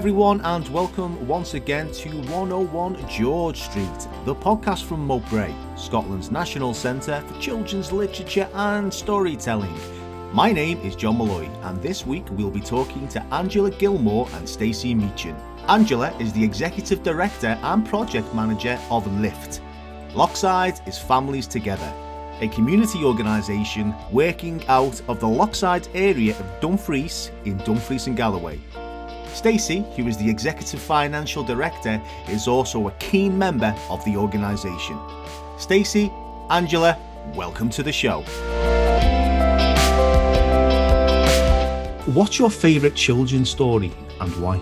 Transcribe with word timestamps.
everyone, 0.00 0.40
and 0.46 0.66
welcome 0.70 1.28
once 1.28 1.52
again 1.52 1.92
to 1.92 2.08
101 2.32 3.06
George 3.06 3.60
Street, 3.60 4.08
the 4.24 4.34
podcast 4.34 4.84
from 4.84 5.06
Moat 5.06 5.22
Brae, 5.28 5.54
Scotland's 5.76 6.30
national 6.30 6.72
centre 6.72 7.20
for 7.20 7.38
children's 7.38 7.92
literature 7.92 8.48
and 8.54 8.90
storytelling. 8.90 9.78
My 10.32 10.52
name 10.52 10.78
is 10.78 10.96
John 10.96 11.18
Malloy, 11.18 11.50
and 11.64 11.82
this 11.82 12.06
week 12.06 12.24
we'll 12.30 12.50
be 12.50 12.62
talking 12.62 13.08
to 13.08 13.22
Angela 13.24 13.70
Gilmore 13.72 14.26
and 14.36 14.48
Stacey 14.48 14.94
Meechan. 14.94 15.38
Angela 15.68 16.16
is 16.18 16.32
the 16.32 16.42
Executive 16.42 17.02
Director 17.02 17.58
and 17.62 17.86
Project 17.86 18.34
Manager 18.34 18.80
of 18.90 19.06
LIFT. 19.20 19.60
Lochside 20.14 20.80
is 20.88 20.98
Families 20.98 21.46
Together, 21.46 21.92
a 22.40 22.48
community 22.48 23.04
organisation 23.04 23.94
working 24.10 24.66
out 24.68 25.02
of 25.08 25.20
the 25.20 25.26
Lochside 25.26 25.90
area 25.94 26.34
of 26.40 26.60
Dumfries 26.62 27.30
in 27.44 27.58
Dumfries 27.58 28.06
and 28.06 28.16
Galloway. 28.16 28.58
Stacey, 29.34 29.84
who 29.96 30.06
is 30.06 30.16
the 30.16 30.28
Executive 30.28 30.80
Financial 30.80 31.42
Director, 31.42 32.00
is 32.28 32.48
also 32.48 32.88
a 32.88 32.90
keen 32.92 33.38
member 33.38 33.74
of 33.88 34.04
the 34.04 34.16
organisation. 34.16 34.98
Stacey, 35.56 36.12
Angela, 36.50 36.98
welcome 37.34 37.70
to 37.70 37.82
the 37.82 37.92
show. 37.92 38.22
What's 42.12 42.38
your 42.38 42.50
favourite 42.50 42.96
children's 42.96 43.50
story 43.50 43.92
and 44.20 44.32
why? 44.42 44.58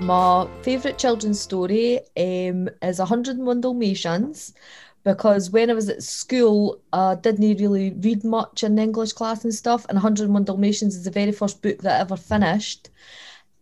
My 0.00 0.48
favourite 0.62 0.98
children's 0.98 1.40
story 1.40 1.98
um, 2.16 2.68
is 2.82 2.98
101 2.98 3.60
Dalmatians 3.60 4.52
because 5.04 5.50
when 5.50 5.70
I 5.70 5.74
was 5.74 5.88
at 5.88 6.02
school, 6.02 6.80
I 6.92 7.14
didn't 7.14 7.56
really 7.58 7.90
read 7.90 8.22
much 8.22 8.64
in 8.64 8.78
English 8.78 9.14
class 9.14 9.44
and 9.44 9.54
stuff. 9.54 9.86
And 9.88 9.96
101 9.96 10.44
Dalmatians 10.44 10.94
is 10.94 11.04
the 11.04 11.10
very 11.10 11.32
first 11.32 11.62
book 11.62 11.78
that 11.78 11.98
I 11.98 12.00
ever 12.00 12.16
finished 12.16 12.90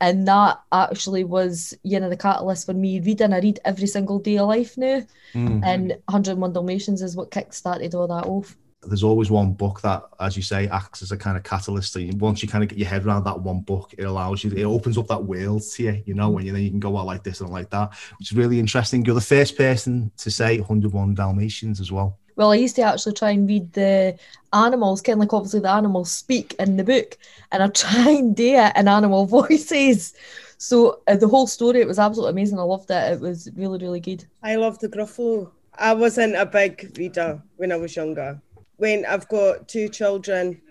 and 0.00 0.26
that 0.26 0.60
actually 0.72 1.24
was 1.24 1.74
you 1.82 2.00
know 2.00 2.08
the 2.08 2.16
catalyst 2.16 2.66
for 2.66 2.74
me 2.74 3.00
reading. 3.00 3.32
I 3.32 3.40
read 3.40 3.60
every 3.64 3.86
single 3.86 4.18
day 4.18 4.38
of 4.38 4.48
life 4.48 4.76
now, 4.76 5.02
mm. 5.34 5.60
and 5.64 5.90
101 6.06 6.52
Dalmatians 6.52 7.02
is 7.02 7.16
what 7.16 7.30
kick-started 7.30 7.94
all 7.94 8.08
that 8.08 8.26
off. 8.26 8.56
There's 8.82 9.02
always 9.02 9.30
one 9.30 9.52
book 9.52 9.82
that, 9.82 10.04
as 10.20 10.38
you 10.38 10.42
say, 10.42 10.66
acts 10.68 11.02
as 11.02 11.12
a 11.12 11.16
kind 11.16 11.36
of 11.36 11.42
catalyst. 11.42 11.92
So 11.92 12.00
once 12.14 12.42
you 12.42 12.48
kind 12.48 12.64
of 12.64 12.70
get 12.70 12.78
your 12.78 12.88
head 12.88 13.04
around 13.04 13.24
that 13.24 13.38
one 13.38 13.60
book, 13.60 13.94
it 13.98 14.04
allows 14.04 14.42
you, 14.42 14.52
it 14.52 14.64
opens 14.64 14.96
up 14.96 15.06
that 15.08 15.22
world 15.22 15.62
to 15.72 15.82
you, 15.82 16.02
you 16.06 16.14
know, 16.14 16.30
when 16.30 16.46
you 16.46 16.52
know 16.52 16.58
you 16.58 16.70
can 16.70 16.80
go 16.80 16.96
out 16.96 17.04
like 17.04 17.22
this 17.22 17.42
and 17.42 17.50
like 17.50 17.68
that, 17.70 17.90
which 18.18 18.32
is 18.32 18.36
really 18.36 18.58
interesting. 18.58 19.04
You're 19.04 19.14
the 19.14 19.20
first 19.20 19.58
person 19.58 20.10
to 20.16 20.30
say 20.30 20.58
101 20.58 21.14
Dalmatians 21.14 21.78
as 21.78 21.92
well. 21.92 22.18
Well, 22.40 22.52
I 22.52 22.54
used 22.54 22.76
to 22.76 22.82
actually 22.82 23.12
try 23.12 23.32
and 23.32 23.46
read 23.46 23.70
the 23.74 24.18
animals, 24.54 25.02
kind 25.02 25.16
of 25.16 25.20
like 25.20 25.34
obviously 25.34 25.60
the 25.60 25.68
animals 25.68 26.10
speak 26.10 26.54
in 26.58 26.78
the 26.78 26.84
book, 26.84 27.18
and 27.52 27.62
I 27.62 27.68
try 27.74 28.12
and 28.12 28.34
do 28.34 28.54
it 28.54 28.72
in 28.76 28.88
animal 28.88 29.26
voices. 29.40 30.14
So 30.56 31.02
uh, 31.06 31.16
the 31.16 31.28
whole 31.28 31.46
story, 31.46 31.82
it 31.82 31.86
was 31.86 31.98
absolutely 31.98 32.30
amazing. 32.30 32.58
I 32.58 32.62
loved 32.62 32.90
it. 32.90 33.12
It 33.12 33.20
was 33.20 33.50
really, 33.56 33.78
really 33.78 34.00
good. 34.00 34.24
I 34.42 34.56
love 34.56 34.78
the 34.78 34.88
Gruffalo. 34.88 35.50
I 35.74 35.92
wasn't 35.92 36.34
a 36.34 36.46
big 36.46 36.96
reader 36.96 37.42
when 37.58 37.72
I 37.72 37.76
was 37.76 37.94
younger. 37.94 38.40
When 38.78 39.04
I've 39.04 39.28
got 39.28 39.68
two 39.68 39.90
children, 39.90 40.62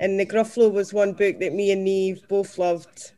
and 0.00 0.20
the 0.20 0.26
Gruffalo 0.26 0.70
was 0.70 0.92
one 0.92 1.14
book 1.14 1.38
that 1.38 1.54
me 1.54 1.72
and 1.72 1.82
Neve 1.82 2.28
both 2.28 2.58
loved. 2.58 3.12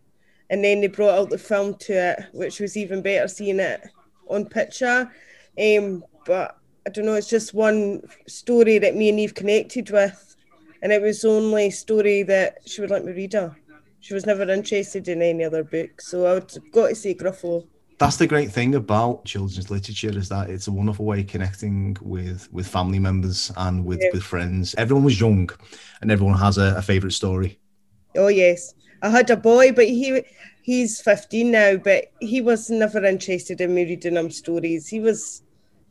And 0.50 0.62
then 0.62 0.82
they 0.82 0.86
brought 0.86 1.18
out 1.18 1.30
the 1.30 1.38
film 1.38 1.74
to 1.78 1.94
it, 1.94 2.26
which 2.30 2.60
was 2.60 2.76
even 2.76 3.02
better 3.02 3.26
seeing 3.26 3.58
it 3.58 3.80
on 4.28 4.46
picture. 4.46 5.10
Um, 5.58 6.04
but 6.24 6.58
I 6.86 6.90
don't 6.90 7.04
know, 7.04 7.14
it's 7.14 7.28
just 7.28 7.54
one 7.54 8.02
story 8.26 8.78
that 8.78 8.96
me 8.96 9.08
and 9.08 9.20
Eve 9.20 9.34
connected 9.34 9.90
with. 9.90 10.36
And 10.82 10.92
it 10.92 11.02
was 11.02 11.22
the 11.22 11.30
only 11.30 11.70
story 11.70 12.22
that 12.24 12.58
she 12.66 12.80
would 12.80 12.90
let 12.90 13.04
me 13.04 13.12
read 13.12 13.32
her. 13.32 13.56
She 14.00 14.14
was 14.14 14.26
never 14.26 14.48
interested 14.48 15.08
in 15.08 15.22
any 15.22 15.44
other 15.44 15.64
book. 15.64 16.00
So 16.00 16.26
I 16.26 16.34
would 16.34 16.52
got 16.72 16.88
to 16.88 16.94
say 16.94 17.14
Gruffalo. 17.14 17.66
That's 17.98 18.16
the 18.16 18.28
great 18.28 18.52
thing 18.52 18.76
about 18.76 19.24
children's 19.24 19.70
literature 19.70 20.16
is 20.16 20.28
that 20.28 20.50
it's 20.50 20.68
a 20.68 20.72
wonderful 20.72 21.04
way 21.04 21.20
of 21.20 21.26
connecting 21.26 21.96
with 22.00 22.48
with 22.52 22.68
family 22.68 23.00
members 23.00 23.50
and 23.56 23.84
with, 23.84 23.98
yeah. 24.00 24.10
with 24.12 24.22
friends. 24.22 24.74
Everyone 24.78 25.04
was 25.04 25.18
young 25.18 25.50
and 26.00 26.12
everyone 26.12 26.38
has 26.38 26.58
a, 26.58 26.76
a 26.76 26.82
favourite 26.82 27.12
story. 27.12 27.58
Oh 28.16 28.28
yes. 28.28 28.72
I 29.02 29.10
had 29.10 29.30
a 29.30 29.36
boy, 29.36 29.72
but 29.72 29.86
he 29.86 30.22
he's 30.62 31.00
15 31.00 31.50
now, 31.50 31.76
but 31.76 32.12
he 32.20 32.40
was 32.40 32.70
never 32.70 33.04
interested 33.04 33.60
in 33.60 33.74
me 33.74 33.84
reading 33.84 34.14
him 34.14 34.30
stories. 34.30 34.86
He 34.86 35.00
was 35.00 35.42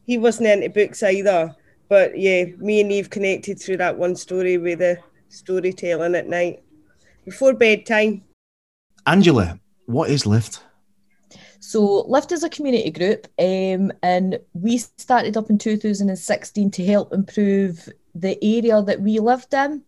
he 0.07 0.17
wasn't 0.17 0.47
into 0.47 0.69
books 0.69 1.03
either. 1.03 1.55
But 1.89 2.17
yeah, 2.17 2.45
me 2.57 2.81
and 2.81 2.91
Eve 2.91 3.09
connected 3.09 3.59
through 3.59 3.77
that 3.77 3.97
one 3.97 4.15
story 4.15 4.57
with 4.57 4.79
the 4.79 4.97
storytelling 5.29 6.15
at 6.15 6.27
night 6.27 6.63
before 7.25 7.53
bedtime. 7.53 8.23
Angela, 9.05 9.59
what 9.85 10.09
is 10.09 10.25
Lift? 10.25 10.63
So 11.59 12.05
Lift 12.07 12.31
is 12.31 12.43
a 12.43 12.49
community 12.49 12.91
group, 12.91 13.27
um, 13.39 13.91
and 14.01 14.39
we 14.53 14.77
started 14.77 15.35
up 15.37 15.49
in 15.49 15.57
2016 15.57 16.71
to 16.71 16.85
help 16.85 17.13
improve 17.13 17.89
the 18.15 18.37
area 18.43 18.81
that 18.81 19.01
we 19.01 19.19
lived 19.19 19.53
in. 19.53 19.83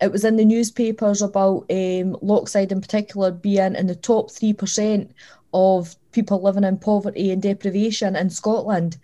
It 0.00 0.10
was 0.10 0.24
in 0.24 0.36
the 0.36 0.44
newspapers 0.44 1.22
about 1.22 1.66
um, 1.70 2.16
Lochside 2.22 2.72
in 2.72 2.80
particular 2.80 3.30
being 3.30 3.74
in 3.74 3.86
the 3.86 3.96
top 3.96 4.30
3% 4.30 5.10
of 5.52 5.96
people 6.12 6.42
living 6.42 6.64
in 6.64 6.78
poverty 6.78 7.30
and 7.30 7.42
deprivation 7.42 8.16
in 8.16 8.30
Scotland 8.30 8.98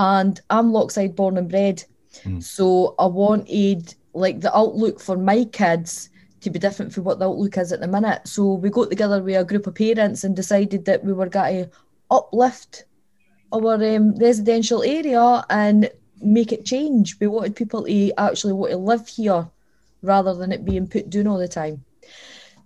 and 0.00 0.40
I'm 0.48 0.72
Lochside 0.72 1.14
born 1.14 1.36
and 1.36 1.48
bred. 1.48 1.84
Mm. 2.24 2.42
So 2.42 2.94
I 2.98 3.04
wanted 3.04 3.94
like 4.14 4.40
the 4.40 4.56
outlook 4.56 4.98
for 4.98 5.18
my 5.18 5.44
kids 5.44 6.08
to 6.40 6.48
be 6.48 6.58
different 6.58 6.94
from 6.94 7.04
what 7.04 7.18
the 7.18 7.28
outlook 7.28 7.58
is 7.58 7.70
at 7.70 7.80
the 7.80 7.86
minute. 7.86 8.26
So 8.26 8.54
we 8.54 8.70
got 8.70 8.88
together 8.88 9.22
with 9.22 9.36
a 9.36 9.44
group 9.44 9.66
of 9.66 9.74
parents 9.74 10.24
and 10.24 10.34
decided 10.34 10.86
that 10.86 11.04
we 11.04 11.12
were 11.12 11.28
going 11.28 11.64
to 11.64 11.70
uplift 12.10 12.86
our 13.52 13.74
um, 13.74 14.16
residential 14.16 14.82
area 14.82 15.44
and 15.50 15.90
make 16.22 16.50
it 16.50 16.64
change. 16.64 17.20
We 17.20 17.26
wanted 17.26 17.54
people 17.54 17.84
to 17.84 18.12
actually 18.16 18.54
want 18.54 18.72
to 18.72 18.78
live 18.78 19.06
here 19.06 19.50
rather 20.00 20.32
than 20.32 20.50
it 20.50 20.64
being 20.64 20.88
put 20.88 21.10
down 21.10 21.26
all 21.26 21.38
the 21.38 21.46
time. 21.46 21.84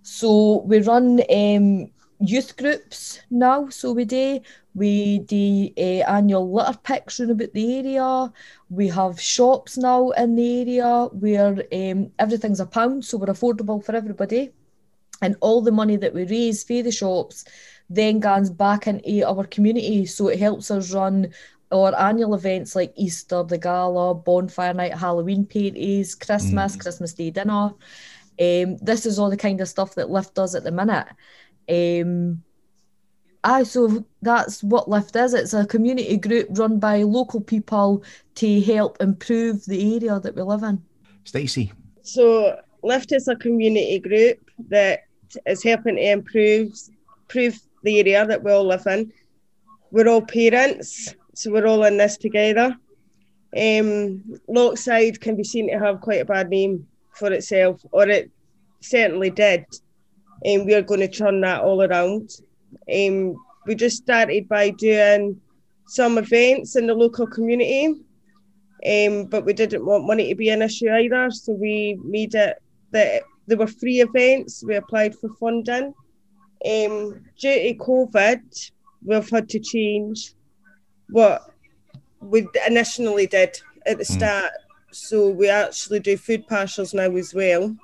So 0.03 0.61
we 0.61 0.79
run 0.79 1.19
um, 1.29 1.91
youth 2.29 2.57
groups 2.57 3.19
now. 3.29 3.69
So 3.69 3.91
we 3.91 4.05
do 4.05 4.39
we 4.73 5.19
do 5.19 5.69
uh, 5.77 6.03
annual 6.11 6.51
litter 6.51 6.77
picks 6.83 7.19
around 7.19 7.31
about 7.31 7.53
the 7.53 7.77
area. 7.77 8.33
We 8.69 8.87
have 8.89 9.19
shops 9.21 9.77
now 9.77 10.09
in 10.11 10.35
the 10.35 10.59
area 10.61 11.05
where 11.13 11.63
um, 11.71 12.11
everything's 12.19 12.59
a 12.59 12.65
pound, 12.65 13.05
so 13.05 13.17
we're 13.17 13.27
affordable 13.27 13.83
for 13.83 13.95
everybody. 13.95 14.51
And 15.21 15.37
all 15.39 15.61
the 15.61 15.71
money 15.71 15.95
that 15.95 16.13
we 16.13 16.25
raise 16.25 16.63
for 16.63 16.81
the 16.81 16.91
shops 16.91 17.45
then 17.89 18.19
goes 18.19 18.49
back 18.49 18.87
into 18.87 19.25
our 19.25 19.45
community. 19.45 20.05
So 20.05 20.27
it 20.27 20.39
helps 20.39 20.69
us 20.71 20.91
run 20.91 21.31
our 21.71 21.95
annual 21.99 22.35
events 22.35 22.75
like 22.75 22.93
Easter, 22.95 23.43
the 23.43 23.57
gala, 23.57 24.13
bonfire 24.13 24.73
night, 24.73 24.93
Halloween 24.93 25.45
parties, 25.45 26.15
Christmas, 26.15 26.75
mm. 26.75 26.81
Christmas 26.81 27.13
Day 27.13 27.31
dinner. 27.31 27.73
Um, 28.37 28.77
this 28.77 29.05
is 29.05 29.17
all 29.17 29.29
the 29.29 29.37
kind 29.37 29.61
of 29.61 29.69
stuff 29.69 29.95
that 29.95 30.09
Lift 30.09 30.35
does 30.35 30.55
at 30.55 30.63
the 30.63 30.71
minute. 30.71 31.07
Um, 31.69 32.43
aye, 33.43 33.63
so 33.63 34.05
that's 34.21 34.63
what 34.63 34.89
Lift 34.89 35.15
is. 35.15 35.33
It's 35.33 35.53
a 35.53 35.65
community 35.65 36.17
group 36.17 36.47
run 36.51 36.79
by 36.79 37.03
local 37.03 37.41
people 37.41 38.03
to 38.35 38.61
help 38.61 38.97
improve 39.01 39.65
the 39.65 39.95
area 39.95 40.19
that 40.19 40.35
we 40.35 40.41
live 40.41 40.63
in. 40.63 40.83
Stacey. 41.23 41.71
So 42.01 42.59
Lift 42.83 43.11
is 43.11 43.27
a 43.27 43.35
community 43.35 43.99
group 43.99 44.39
that 44.69 45.01
is 45.45 45.63
helping 45.63 45.95
to 45.95 46.11
improve 46.11 46.71
improve 47.23 47.59
the 47.83 47.99
area 47.99 48.25
that 48.25 48.43
we 48.43 48.51
all 48.51 48.67
live 48.67 48.85
in. 48.87 49.11
We're 49.91 50.07
all 50.07 50.21
parents, 50.21 51.15
so 51.33 51.51
we're 51.51 51.67
all 51.67 51.83
in 51.85 51.97
this 51.97 52.17
together. 52.17 52.75
Um, 53.55 54.23
Lochside 54.49 55.19
can 55.21 55.35
be 55.35 55.43
seen 55.43 55.69
to 55.71 55.79
have 55.79 56.01
quite 56.01 56.21
a 56.21 56.25
bad 56.25 56.49
name 56.49 56.87
for 57.11 57.31
itself, 57.31 57.81
or 57.91 58.07
it 58.07 58.29
certainly 58.81 59.29
did 59.29 59.65
and 60.45 60.65
we 60.65 60.75
are 60.75 60.83
going 60.83 60.99
to 60.99 61.07
turn 61.07 61.41
that 61.41 61.61
all 61.61 61.81
around. 61.81 62.29
Um, 62.93 63.35
we 63.65 63.73
just 63.73 63.97
started 63.97 64.47
by 64.47 64.69
doing 64.69 65.41
some 65.87 66.17
events 66.19 66.75
in 66.75 66.85
the 66.85 66.93
local 66.93 67.25
community, 67.25 67.87
um, 68.85 69.25
but 69.25 69.43
we 69.43 69.53
didn't 69.53 69.85
want 69.85 70.05
money 70.05 70.29
to 70.29 70.35
be 70.35 70.49
an 70.49 70.61
issue 70.61 70.89
either, 70.89 71.31
so 71.31 71.53
we 71.53 71.99
made 72.03 72.35
it 72.35 72.61
that 72.91 73.23
there 73.47 73.57
were 73.57 73.67
free 73.67 74.01
events. 74.01 74.63
We 74.63 74.75
applied 74.75 75.15
for 75.15 75.29
funding. 75.39 75.93
Um, 76.65 77.23
due 77.39 77.59
to 77.59 77.73
COVID, 77.75 78.71
we've 79.03 79.29
had 79.29 79.49
to 79.49 79.59
change 79.59 80.33
what 81.09 81.51
we 82.19 82.47
initially 82.67 83.27
did 83.27 83.59
at 83.85 83.97
the 83.97 84.05
hmm. 84.05 84.13
start. 84.13 84.51
Mm. 84.51 84.95
So 84.95 85.29
we 85.29 85.49
actually 85.49 85.99
do 85.99 86.17
food 86.17 86.47
parcels 86.47 86.93
now 86.93 87.13
as 87.15 87.33
well. 87.33 87.75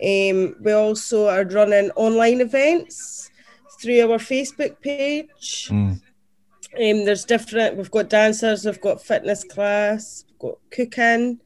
Um, 0.00 0.56
we 0.60 0.72
also 0.72 1.28
are 1.28 1.44
running 1.44 1.90
online 1.92 2.40
events 2.40 3.30
through 3.80 4.00
our 4.02 4.18
Facebook 4.18 4.80
page. 4.80 5.68
Mm. 5.70 6.00
Um, 6.74 7.04
there's 7.04 7.24
different, 7.24 7.76
we've 7.76 7.90
got 7.90 8.08
dancers, 8.08 8.64
we've 8.64 8.80
got 8.80 9.02
fitness 9.02 9.42
class, 9.44 10.24
we've 10.28 10.38
got 10.38 10.58
cooking. 10.70 11.40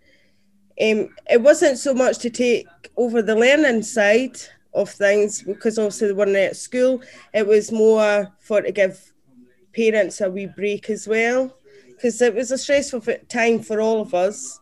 Um, 0.80 1.08
it 1.30 1.40
wasn't 1.40 1.78
so 1.78 1.94
much 1.94 2.18
to 2.18 2.30
take 2.30 2.66
over 2.96 3.22
the 3.22 3.36
learning 3.36 3.82
side 3.82 4.36
of 4.74 4.90
things 4.90 5.42
because 5.42 5.78
obviously 5.78 6.08
they 6.08 6.14
weren't 6.14 6.36
at 6.36 6.56
school. 6.56 7.02
It 7.32 7.46
was 7.46 7.70
more 7.70 8.32
for 8.40 8.62
to 8.62 8.72
give 8.72 9.12
parents 9.74 10.20
a 10.20 10.30
wee 10.30 10.46
break 10.46 10.90
as 10.90 11.06
well 11.06 11.56
because 11.88 12.20
it 12.20 12.34
was 12.34 12.50
a 12.50 12.58
stressful 12.58 13.02
time 13.28 13.60
for 13.60 13.80
all 13.80 14.00
of 14.00 14.14
us. 14.14 14.60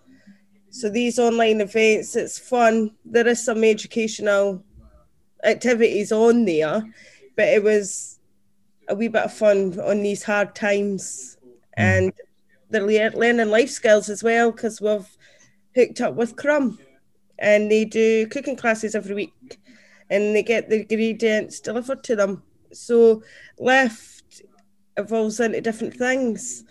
So 0.71 0.89
these 0.89 1.19
online 1.19 1.61
events, 1.61 2.15
it's 2.15 2.39
fun. 2.39 2.93
There 3.05 3.27
is 3.27 3.45
some 3.45 3.65
educational 3.65 4.63
activities 5.45 6.13
on 6.13 6.45
there, 6.45 6.83
but 7.37 7.49
it 7.49 7.63
was 7.63 8.21
a 8.89 8.95
wee 8.95 9.09
bit 9.09 9.25
of 9.25 9.33
fun 9.33 9.79
on 9.81 10.03
these 10.03 10.23
hard 10.23 10.55
times, 10.55 11.37
mm. 11.45 11.53
and 11.77 12.13
they're 12.71 13.11
learning 13.11 13.51
life 13.51 13.71
skills 13.71 14.09
as 14.09 14.23
well 14.23 14.53
because 14.53 14.81
we've 14.81 15.17
hooked 15.75 16.01
up 16.01 16.15
with 16.15 16.37
Crumb, 16.37 16.79
and 17.39 17.71
they 17.71 17.85
do 17.85 18.29
cooking 18.29 18.57
classes 18.57 18.95
every 18.95 19.15
week, 19.15 19.59
and 20.09 20.37
they 20.37 20.43
get 20.43 20.69
the 20.69 20.83
ingredients 20.83 21.59
delivered 21.59 22.05
to 22.05 22.15
them. 22.15 22.45
So 22.73 23.25
Lift 23.59 24.43
evolves 24.97 25.41
into 25.41 25.61
different 25.61 25.95
things 25.95 26.63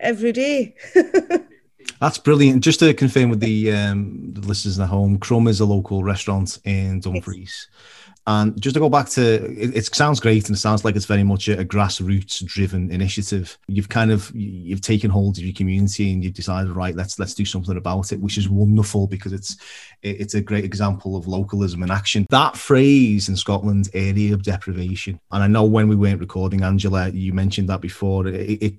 every 0.00 0.32
day. 0.32 0.74
That's 2.00 2.18
brilliant. 2.18 2.62
Just 2.62 2.80
to 2.80 2.92
confirm 2.94 3.30
with 3.30 3.40
the, 3.40 3.72
um, 3.72 4.32
the 4.32 4.46
listeners 4.46 4.78
at 4.78 4.88
home, 4.88 5.18
Crumb 5.18 5.48
is 5.48 5.60
a 5.60 5.64
local 5.64 6.04
restaurant 6.04 6.58
in 6.64 7.00
Dumfries. 7.00 7.68
And 8.26 8.58
just 8.60 8.72
to 8.74 8.80
go 8.80 8.88
back 8.88 9.08
to 9.10 9.44
it, 9.52 9.76
it, 9.76 9.94
sounds 9.94 10.18
great 10.18 10.48
and 10.48 10.56
it 10.56 10.60
sounds 10.60 10.82
like 10.82 10.96
it's 10.96 11.04
very 11.04 11.24
much 11.24 11.46
a, 11.48 11.60
a 11.60 11.64
grassroots 11.64 12.42
driven 12.46 12.90
initiative. 12.90 13.58
You've 13.68 13.90
kind 13.90 14.10
of 14.10 14.34
you've 14.34 14.80
taken 14.80 15.10
hold 15.10 15.36
of 15.36 15.44
your 15.44 15.52
community 15.52 16.10
and 16.10 16.24
you've 16.24 16.32
decided, 16.32 16.72
right, 16.72 16.96
let's 16.96 17.18
let's 17.18 17.34
do 17.34 17.44
something 17.44 17.76
about 17.76 18.12
it, 18.12 18.20
which 18.20 18.38
is 18.38 18.48
wonderful 18.48 19.06
because 19.06 19.34
it's 19.34 19.58
it's 20.02 20.34
a 20.34 20.40
great 20.40 20.64
example 20.64 21.16
of 21.16 21.28
localism 21.28 21.82
in 21.82 21.90
action. 21.90 22.26
That 22.30 22.56
phrase 22.56 23.28
in 23.28 23.36
Scotland, 23.36 23.90
area 23.92 24.32
of 24.32 24.42
deprivation, 24.42 25.20
and 25.30 25.42
I 25.42 25.46
know 25.46 25.64
when 25.64 25.88
we 25.88 25.96
weren't 25.96 26.20
recording, 26.20 26.62
Angela, 26.62 27.10
you 27.10 27.34
mentioned 27.34 27.68
that 27.68 27.82
before. 27.82 28.26
It, 28.26 28.62
it 28.62 28.74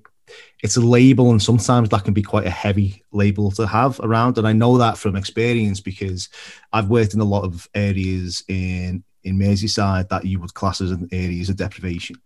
it's 0.62 0.76
a 0.76 0.80
label 0.80 1.30
and 1.30 1.42
sometimes 1.42 1.88
that 1.88 2.04
can 2.04 2.14
be 2.14 2.22
quite 2.22 2.46
a 2.46 2.50
heavy 2.50 3.02
label 3.12 3.50
to 3.52 3.66
have 3.66 4.00
around. 4.00 4.38
And 4.38 4.46
i 4.46 4.52
know 4.52 4.78
that 4.78 4.98
from 4.98 5.16
experience 5.16 5.80
because 5.80 6.28
i've 6.72 6.88
worked 6.88 7.14
in 7.14 7.20
a 7.20 7.24
lot 7.24 7.44
of 7.44 7.68
areas 7.74 8.44
in 8.48 9.04
in 9.24 9.38
merseyside 9.38 10.08
that 10.08 10.24
you 10.24 10.40
would 10.40 10.54
class 10.54 10.80
as 10.80 10.92
an 10.92 11.08
areas 11.12 11.48
of 11.48 11.56
deprivation. 11.56 12.16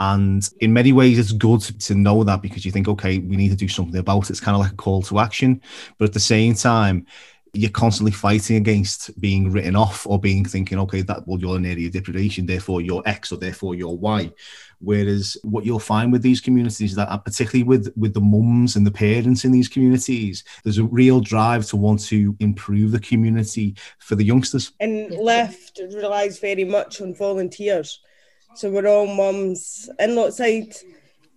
And 0.00 0.48
in 0.60 0.72
many 0.72 0.92
ways 0.92 1.18
it's 1.18 1.32
good 1.32 1.60
to 1.60 1.94
know 1.94 2.24
that 2.24 2.40
because 2.40 2.64
you 2.64 2.72
think 2.72 2.88
okay 2.88 3.18
we 3.18 3.36
need 3.36 3.50
to 3.50 3.56
do 3.56 3.68
something 3.68 3.98
about 3.98 4.24
it. 4.24 4.30
It's 4.30 4.40
kind 4.40 4.54
of 4.54 4.60
like 4.60 4.72
a 4.72 4.76
call 4.76 5.02
to 5.02 5.18
action. 5.18 5.60
But 5.98 6.06
at 6.06 6.14
the 6.14 6.20
same 6.20 6.54
time 6.54 7.06
you're 7.58 7.70
constantly 7.70 8.12
fighting 8.12 8.56
against 8.56 9.18
being 9.20 9.50
written 9.50 9.74
off 9.74 10.06
or 10.06 10.20
being 10.20 10.44
thinking, 10.44 10.78
okay, 10.78 11.02
that 11.02 11.26
well, 11.26 11.40
you're 11.40 11.56
an 11.56 11.66
area 11.66 11.88
of 11.88 11.92
deprivation, 11.92 12.46
therefore 12.46 12.80
you're 12.80 13.02
X 13.04 13.32
or 13.32 13.36
therefore 13.36 13.74
you're 13.74 13.96
Y. 13.96 14.32
Whereas 14.80 15.36
what 15.42 15.66
you'll 15.66 15.80
find 15.80 16.12
with 16.12 16.22
these 16.22 16.40
communities 16.40 16.94
that 16.94 17.24
particularly 17.24 17.64
with 17.64 17.92
with 17.96 18.14
the 18.14 18.20
mums 18.20 18.76
and 18.76 18.86
the 18.86 18.92
parents 18.92 19.44
in 19.44 19.50
these 19.50 19.68
communities, 19.68 20.44
there's 20.62 20.78
a 20.78 20.84
real 20.84 21.20
drive 21.20 21.66
to 21.66 21.76
want 21.76 22.00
to 22.06 22.36
improve 22.38 22.92
the 22.92 23.00
community 23.00 23.74
for 23.98 24.14
the 24.14 24.24
youngsters. 24.24 24.72
And 24.78 25.10
Lift 25.10 25.80
relies 25.94 26.38
very 26.38 26.64
much 26.64 27.00
on 27.00 27.14
volunteers. 27.14 28.00
So 28.54 28.70
we're 28.70 28.86
all 28.86 29.06
mums 29.06 29.90
in 29.98 30.10
Lochside. 30.10 30.76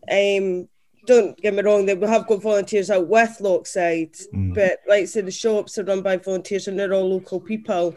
Um, 0.10 0.68
don't 1.06 1.38
get 1.38 1.54
me 1.54 1.62
wrong, 1.62 1.86
that 1.86 2.00
we 2.00 2.08
have 2.08 2.28
got 2.28 2.42
volunteers 2.42 2.90
out 2.90 3.08
with 3.08 3.38
Lochside, 3.40 4.20
mm. 4.34 4.54
but 4.54 4.80
like 4.88 5.04
I 5.04 5.06
said, 5.06 5.26
the 5.26 5.32
shops 5.32 5.78
are 5.78 5.84
run 5.84 6.02
by 6.02 6.18
volunteers 6.18 6.68
and 6.68 6.78
they're 6.78 6.94
all 6.94 7.10
local 7.10 7.40
people. 7.40 7.96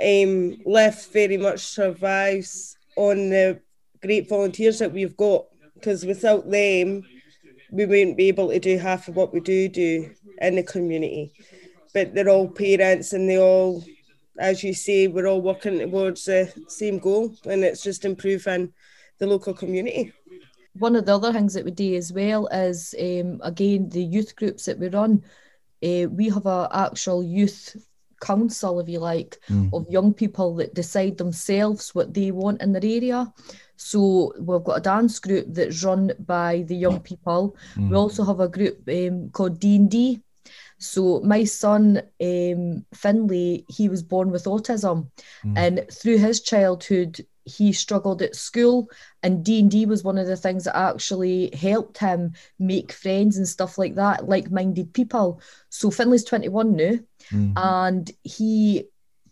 Um, 0.00 0.58
Lift 0.66 1.12
very 1.12 1.36
much 1.36 1.60
survives 1.60 2.76
on 2.96 3.30
the 3.30 3.60
great 4.02 4.28
volunteers 4.28 4.78
that 4.80 4.92
we've 4.92 5.16
got 5.16 5.46
because 5.74 6.04
without 6.04 6.50
them, 6.50 7.02
we 7.70 7.86
wouldn't 7.86 8.16
be 8.16 8.28
able 8.28 8.50
to 8.50 8.58
do 8.58 8.78
half 8.78 9.08
of 9.08 9.16
what 9.16 9.32
we 9.32 9.40
do 9.40 9.68
do 9.68 10.10
in 10.40 10.56
the 10.56 10.62
community. 10.62 11.32
But 11.92 12.14
they're 12.14 12.28
all 12.28 12.48
parents 12.48 13.12
and 13.12 13.28
they 13.28 13.38
all, 13.38 13.84
as 14.38 14.62
you 14.62 14.74
say, 14.74 15.06
we're 15.06 15.26
all 15.26 15.40
working 15.40 15.78
towards 15.78 16.24
the 16.24 16.52
same 16.68 16.98
goal, 16.98 17.34
and 17.44 17.64
it's 17.64 17.82
just 17.82 18.04
improving 18.04 18.72
the 19.18 19.26
local 19.26 19.54
community 19.54 20.12
one 20.74 20.96
of 20.96 21.06
the 21.06 21.14
other 21.14 21.32
things 21.32 21.54
that 21.54 21.64
we 21.64 21.70
do 21.70 21.94
as 21.94 22.12
well 22.12 22.46
is 22.48 22.94
um, 23.00 23.40
again 23.42 23.88
the 23.88 24.02
youth 24.02 24.36
groups 24.36 24.64
that 24.66 24.78
we 24.78 24.88
run. 24.88 25.22
Uh, 25.82 26.08
we 26.10 26.28
have 26.28 26.46
a 26.46 26.68
actual 26.72 27.22
youth 27.22 27.76
council, 28.20 28.80
if 28.80 28.88
you 28.88 28.98
like, 28.98 29.38
mm. 29.50 29.72
of 29.72 29.88
young 29.90 30.14
people 30.14 30.54
that 30.56 30.74
decide 30.74 31.18
themselves 31.18 31.94
what 31.94 32.14
they 32.14 32.30
want 32.30 32.62
in 32.62 32.72
their 32.72 32.84
area. 32.84 33.32
So 33.76 34.32
we've 34.38 34.64
got 34.64 34.78
a 34.78 34.80
dance 34.80 35.18
group 35.18 35.46
that's 35.50 35.84
run 35.84 36.12
by 36.20 36.64
the 36.66 36.76
young 36.76 37.00
people. 37.00 37.56
Mm. 37.74 37.90
We 37.90 37.96
also 37.96 38.24
have 38.24 38.40
a 38.40 38.48
group 38.48 38.88
um, 38.88 39.30
called 39.30 39.60
D 39.60 39.76
and 39.76 39.90
D. 39.90 40.22
So 40.78 41.20
my 41.20 41.44
son 41.44 42.02
um, 42.20 42.84
Finley, 42.94 43.64
he 43.68 43.88
was 43.88 44.02
born 44.02 44.30
with 44.30 44.44
autism, 44.44 45.08
mm. 45.44 45.54
and 45.56 45.84
through 45.92 46.18
his 46.18 46.40
childhood, 46.40 47.24
he 47.44 47.72
struggled 47.72 48.22
at 48.22 48.34
school 48.34 48.88
and 49.22 49.44
d&d 49.44 49.86
was 49.86 50.02
one 50.02 50.18
of 50.18 50.26
the 50.26 50.36
things 50.36 50.64
that 50.64 50.76
actually 50.76 51.50
helped 51.54 51.98
him 51.98 52.32
make 52.58 52.92
friends 52.92 53.36
and 53.36 53.46
stuff 53.48 53.78
like 53.78 53.94
that 53.94 54.28
like-minded 54.28 54.92
people 54.92 55.40
so 55.68 55.90
finley's 55.90 56.24
21 56.24 56.76
now 56.76 56.84
mm-hmm. 57.30 57.52
and 57.56 58.10
he 58.22 58.84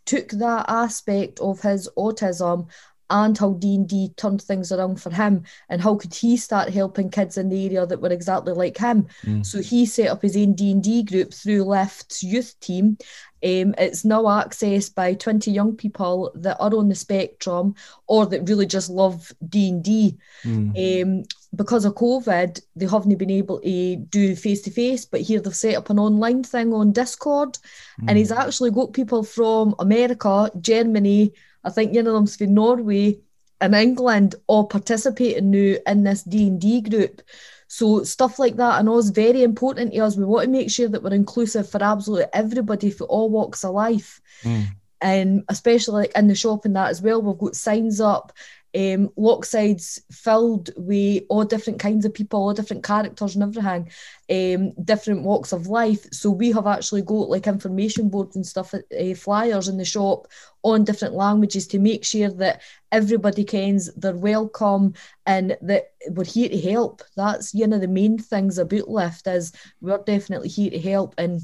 took 0.05 0.29
that 0.31 0.67
aspect 0.69 1.39
of 1.41 1.61
his 1.61 1.89
autism 1.97 2.69
and 3.13 3.37
how 3.37 3.53
D&D 3.53 4.15
turned 4.17 4.41
things 4.41 4.73
around 4.73 5.01
for 5.01 5.11
him 5.11 5.45
and 5.69 5.83
how 5.83 5.95
could 5.95 6.15
he 6.15 6.37
start 6.37 6.71
helping 6.71 7.11
kids 7.11 7.37
in 7.37 7.51
the 7.51 7.67
area 7.67 7.87
that 7.87 8.01
were 8.01 8.13
exactly 8.13 8.55
like 8.55 8.79
him. 8.79 9.07
Mm. 9.25 9.45
So 9.45 9.61
he 9.61 9.85
set 9.85 10.09
up 10.09 10.23
his 10.23 10.37
own 10.37 10.55
D&D 10.55 11.05
group 11.05 11.35
through 11.35 11.65
Lift's 11.65 12.23
youth 12.23 12.59
team. 12.61 12.97
Um, 13.45 13.75
it's 13.77 14.05
now 14.05 14.23
accessed 14.23 14.95
by 14.95 15.15
20 15.15 15.51
young 15.51 15.77
people 15.77 16.33
that 16.37 16.57
are 16.59 16.75
on 16.75 16.89
the 16.89 16.95
spectrum 16.95 17.75
or 18.07 18.25
that 18.27 18.49
really 18.49 18.67
just 18.67 18.89
love 18.89 19.31
D&D. 19.47 20.17
Mm. 20.45 21.03
Um, 21.03 21.25
because 21.55 21.85
of 21.85 21.95
COVID, 21.95 22.63
they 22.77 22.87
haven't 22.87 23.19
been 23.19 23.31
able 23.31 23.61
to 23.61 23.97
do 23.97 24.35
face 24.37 24.63
to 24.63 24.71
face, 24.71 25.05
but 25.05 25.21
here 25.21 25.39
they've 25.39 25.55
set 25.55 25.75
up 25.75 25.91
an 25.91 25.99
online 25.99 26.43
thing 26.45 26.73
on 26.73 26.93
Discord, 26.93 27.59
mm. 28.01 28.07
and 28.09 28.17
he's 28.17 28.33
actually 28.33 28.71
got 28.71 28.95
people 28.95 29.23
from 29.23 29.75
America, 29.79 30.51
Germany, 30.59 31.35
I 31.65 31.71
think 31.71 31.95
one 31.95 32.07
of 32.07 32.15
them's 32.15 32.37
from 32.37 32.55
Norway 32.55 33.21
and 33.61 33.75
England 33.75 34.35
all 34.47 34.67
participating 34.67 35.51
now 35.51 35.77
in 35.87 36.05
this 36.05 36.23
D 36.23 36.49
and 36.49 36.61
D 36.61 36.81
group. 36.81 37.23
So 37.69 38.05
stuff 38.05 38.39
like 38.39 38.57
that 38.57 38.79
I 38.79 38.83
know 38.83 38.99
is 38.99 39.11
very 39.11 39.43
important 39.43 39.93
to 39.93 40.01
us. 40.01 40.17
We 40.17 40.25
want 40.25 40.45
to 40.45 40.51
make 40.51 40.71
sure 40.71 40.89
that 40.89 41.03
we're 41.03 41.15
inclusive 41.15 41.71
for 41.71 41.83
absolutely 41.83 42.27
everybody 42.33 42.91
for 42.91 43.05
all 43.05 43.31
walks 43.31 43.65
of 43.65 43.75
life. 43.75 44.21
Mm. 44.43 44.67
And 45.01 45.45
especially 45.49 46.03
like 46.03 46.13
in 46.15 46.29
the 46.29 46.35
shop 46.35 46.65
and 46.65 46.77
that 46.77 46.91
as 46.91 47.01
well, 47.01 47.23
we've 47.23 47.39
got 47.39 47.57
signs 47.57 48.01
up 48.01 48.33
um, 48.75 49.11
Lochside's 49.17 50.01
filled 50.11 50.71
with 50.77 51.25
all 51.29 51.45
different 51.45 51.79
kinds 51.79 52.05
of 52.05 52.15
people, 52.15 52.41
all 52.41 52.55
different 52.55 52.85
characters 52.85 53.35
and 53.35 53.43
everything, 53.43 53.91
um, 54.31 54.73
different 54.85 55.23
walks 55.25 55.53
of 55.53 55.67
life. 55.67 56.07
So 56.13 56.31
we 56.31 56.53
have 56.53 56.67
actually 56.67 57.03
got 57.03 57.29
like 57.29 57.47
information 57.47 58.09
boards 58.09 58.37
and 58.37 58.47
stuff, 58.47 58.75
uh, 58.75 59.15
flyers 59.15 59.69
in 59.69 59.77
the 59.77 59.85
shop 59.85 60.29
on 60.63 60.85
different 60.85 61.15
languages 61.15 61.67
to 61.69 61.79
make 61.79 62.05
sure 62.05 62.31
that 62.31 62.63
everybody 62.91 63.45
kens 63.45 63.91
they're 63.97 64.15
welcome 64.15 64.95
and 65.27 65.57
that 65.61 65.93
we're 66.11 66.25
here 66.25 66.49
to 66.49 66.61
help. 66.61 67.03
That's 67.17 67.53
one 67.55 67.73
of 67.73 67.81
the 67.81 67.89
main 67.89 68.19
things 68.19 68.59
about 68.59 68.89
Lift 68.89 69.27
is 69.27 69.53
we're 69.81 69.99
definitely 69.99 70.49
here 70.49 70.71
to 70.71 70.81
help 70.81 71.15
and 71.19 71.41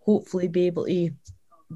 hopefully 0.00 0.48
be 0.48 0.66
able 0.66 0.86
to 0.86 1.10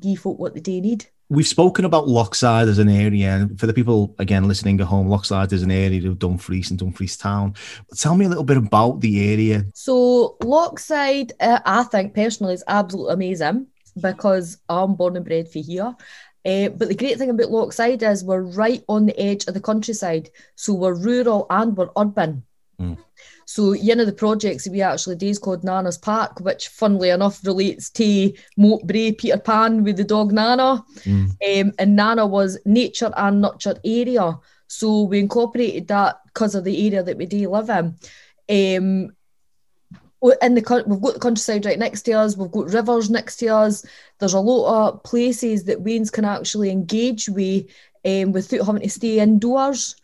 give 0.00 0.18
folk 0.18 0.38
what 0.38 0.54
they 0.64 0.80
need. 0.80 1.06
We've 1.28 1.46
spoken 1.46 1.84
about 1.84 2.06
Lochside 2.06 2.68
as 2.68 2.78
an 2.78 2.88
area, 2.88 3.48
for 3.58 3.66
the 3.66 3.74
people 3.74 4.14
again 4.20 4.46
listening 4.46 4.80
at 4.80 4.86
home, 4.86 5.08
Lochside 5.08 5.52
is 5.52 5.64
an 5.64 5.72
area 5.72 6.08
of 6.08 6.20
Dumfries 6.20 6.70
and 6.70 6.78
Dumfries 6.78 7.16
Town. 7.16 7.54
Tell 7.96 8.16
me 8.16 8.26
a 8.26 8.28
little 8.28 8.44
bit 8.44 8.56
about 8.56 9.00
the 9.00 9.32
area. 9.32 9.64
So 9.74 10.36
Lochside, 10.40 11.32
uh, 11.40 11.58
I 11.64 11.82
think 11.82 12.14
personally, 12.14 12.54
is 12.54 12.62
absolutely 12.68 13.14
amazing 13.14 13.66
because 14.00 14.58
I'm 14.68 14.94
born 14.94 15.16
and 15.16 15.24
bred 15.24 15.48
for 15.48 15.58
here. 15.58 15.96
Uh, 16.44 16.68
but 16.68 16.86
the 16.86 16.94
great 16.94 17.18
thing 17.18 17.30
about 17.30 17.50
Lochside 17.50 18.08
is 18.08 18.22
we're 18.22 18.42
right 18.42 18.84
on 18.88 19.06
the 19.06 19.18
edge 19.18 19.48
of 19.48 19.54
the 19.54 19.60
countryside, 19.60 20.30
so 20.54 20.74
we're 20.74 20.94
rural 20.94 21.48
and 21.50 21.76
we're 21.76 21.90
urban. 21.98 22.44
Mm. 22.80 22.98
So 23.46 23.74
one 23.74 24.00
of 24.00 24.06
the 24.06 24.12
projects 24.12 24.68
we 24.68 24.82
actually 24.82 25.16
do 25.16 25.28
is 25.28 25.38
called 25.38 25.64
Nana's 25.64 25.96
Park, 25.96 26.40
which 26.40 26.68
funnily 26.68 27.10
enough 27.10 27.44
relates 27.46 27.90
to 27.90 28.32
Moat 28.56 28.86
Brae 28.86 29.12
Peter 29.12 29.38
Pan 29.38 29.84
with 29.84 29.96
the 29.96 30.04
dog 30.04 30.32
Nana. 30.32 30.84
Mm. 31.04 31.30
Um, 31.60 31.72
and 31.78 31.96
Nana 31.96 32.26
was 32.26 32.58
nature 32.64 33.12
and 33.16 33.40
nurture 33.40 33.76
area. 33.84 34.38
So 34.66 35.02
we 35.02 35.20
incorporated 35.20 35.88
that 35.88 36.20
because 36.26 36.54
of 36.54 36.64
the 36.64 36.86
area 36.86 37.02
that 37.02 37.16
we 37.16 37.26
do 37.26 37.48
live 37.48 37.70
in. 37.70 37.96
Um, 38.48 39.12
in 40.42 40.54
the 40.54 40.84
we've 40.86 41.00
got 41.00 41.14
the 41.14 41.20
countryside 41.20 41.66
right 41.66 41.78
next 41.78 42.02
to 42.02 42.12
us. 42.12 42.36
We've 42.36 42.50
got 42.50 42.72
rivers 42.72 43.10
next 43.10 43.36
to 43.36 43.48
us. 43.48 43.84
There's 44.18 44.34
a 44.34 44.40
lot 44.40 44.88
of 44.88 45.02
places 45.02 45.64
that 45.64 45.82
weans 45.82 46.10
can 46.10 46.24
actually 46.24 46.70
engage 46.70 47.28
with 47.28 47.66
um, 48.04 48.32
without 48.32 48.66
having 48.66 48.82
to 48.82 48.88
stay 48.88 49.20
indoors. 49.20 49.96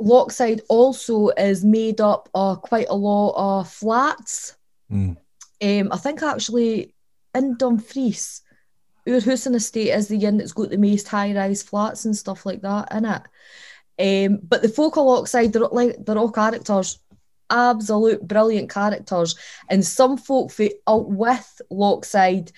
Lochside 0.00 0.60
also 0.68 1.28
is 1.30 1.64
made 1.64 2.00
up 2.00 2.28
of 2.34 2.62
quite 2.62 2.88
a 2.88 2.96
lot 2.96 3.34
of 3.36 3.70
flats. 3.70 4.56
Mm. 4.90 5.16
Um, 5.60 5.88
I 5.92 5.96
think 5.96 6.22
actually 6.22 6.94
in 7.34 7.56
Dumfries, 7.56 8.42
our 9.06 9.20
housing 9.20 9.54
estate 9.54 9.90
is 9.90 10.08
the 10.08 10.24
inn 10.24 10.38
that's 10.38 10.52
got 10.52 10.70
the 10.70 10.78
most 10.78 11.08
high 11.08 11.34
rise 11.34 11.62
flats 11.62 12.04
and 12.04 12.16
stuff 12.16 12.44
like 12.44 12.62
that 12.62 12.92
in 12.92 13.04
it. 13.04 13.22
Um, 14.00 14.40
but 14.42 14.62
the 14.62 14.68
folk 14.68 14.96
of 14.96 15.04
Lochside, 15.04 15.52
they're 15.52 15.62
like 15.62 15.96
they're 16.04 16.18
all 16.18 16.30
characters, 16.30 16.98
absolute 17.50 18.26
brilliant 18.26 18.70
characters. 18.70 19.36
And 19.68 19.84
some 19.84 20.16
folk 20.16 20.52
out 20.86 21.08
with 21.08 21.60
Lochside 21.70 22.52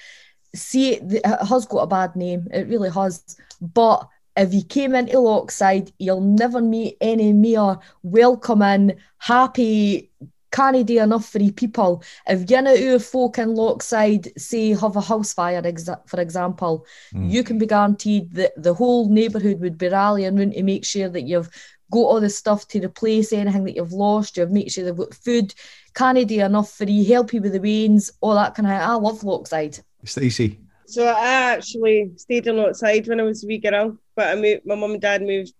see 0.55 0.95
it, 0.95 1.03
it 1.12 1.47
has 1.47 1.67
got 1.67 1.83
a 1.83 1.87
bad 1.87 2.17
name, 2.17 2.49
it 2.53 2.69
really 2.69 2.91
has. 2.91 3.37
But 3.61 4.09
if 4.37 4.55
you 4.55 4.63
came 4.63 4.95
into 4.95 5.17
Lochside, 5.17 5.93
you'll 5.99 6.21
never 6.21 6.61
meet 6.61 6.97
any 7.01 7.33
mere 7.33 7.79
welcoming, 8.03 8.93
happy, 9.19 10.11
canny 10.53 10.83
do 10.85 11.01
enough 11.01 11.29
for 11.29 11.39
you 11.41 11.53
people. 11.53 12.03
If 12.27 12.51
you 12.51 12.61
know 12.63 12.93
our 12.93 12.99
folk 12.99 13.39
in 13.39 13.51
Lochside 13.55 14.39
say 14.39 14.71
have 14.71 14.97
a 14.97 15.01
house 15.01 15.33
fire, 15.33 15.63
exa- 15.63 16.07
for 16.09 16.21
example, 16.21 16.87
Mm. 17.15 17.31
you 17.31 17.45
can 17.45 17.59
be 17.59 17.67
guaranteed 17.67 18.33
that 18.35 18.53
the 18.57 18.75
whole 18.75 19.09
neighbourhood 19.09 19.61
would 19.61 19.79
be 19.79 19.89
rallying 19.89 20.37
round 20.37 20.55
to 20.55 20.63
make 20.63 20.85
sure 20.85 21.09
that 21.09 21.23
you've 21.23 21.51
got 21.93 21.99
all 22.01 22.21
the 22.21 22.31
stuff 22.31 22.67
to 22.69 22.85
replace 22.85 23.33
anything 23.33 23.65
that 23.65 23.75
you've 23.77 23.93
lost. 23.93 24.37
You've 24.37 24.51
make 24.53 24.71
sure 24.71 24.85
they've 24.85 24.97
got 24.97 25.15
food, 25.15 25.55
canny 25.95 26.25
do 26.25 26.41
enough 26.41 26.73
for 26.73 26.85
you, 26.85 27.05
help 27.05 27.33
you 27.33 27.41
with 27.41 27.53
the 27.53 27.61
rains, 27.61 28.13
all 28.21 28.35
that 28.35 28.55
kind 28.55 28.67
of. 28.69 28.73
I 28.75 28.95
love 28.95 29.21
Lochside. 29.23 29.81
Stacey. 30.05 30.59
So 30.90 31.06
I 31.06 31.52
actually 31.54 32.11
stayed 32.16 32.49
in 32.49 32.59
outside 32.59 33.06
when 33.06 33.20
I 33.20 33.23
was 33.23 33.44
a 33.44 33.47
wee 33.47 33.59
girl, 33.59 33.97
but 34.16 34.26
I 34.26 34.35
moved, 34.35 34.62
my 34.66 34.75
mum 34.75 34.90
and 34.90 35.00
dad 35.00 35.23
moved 35.23 35.54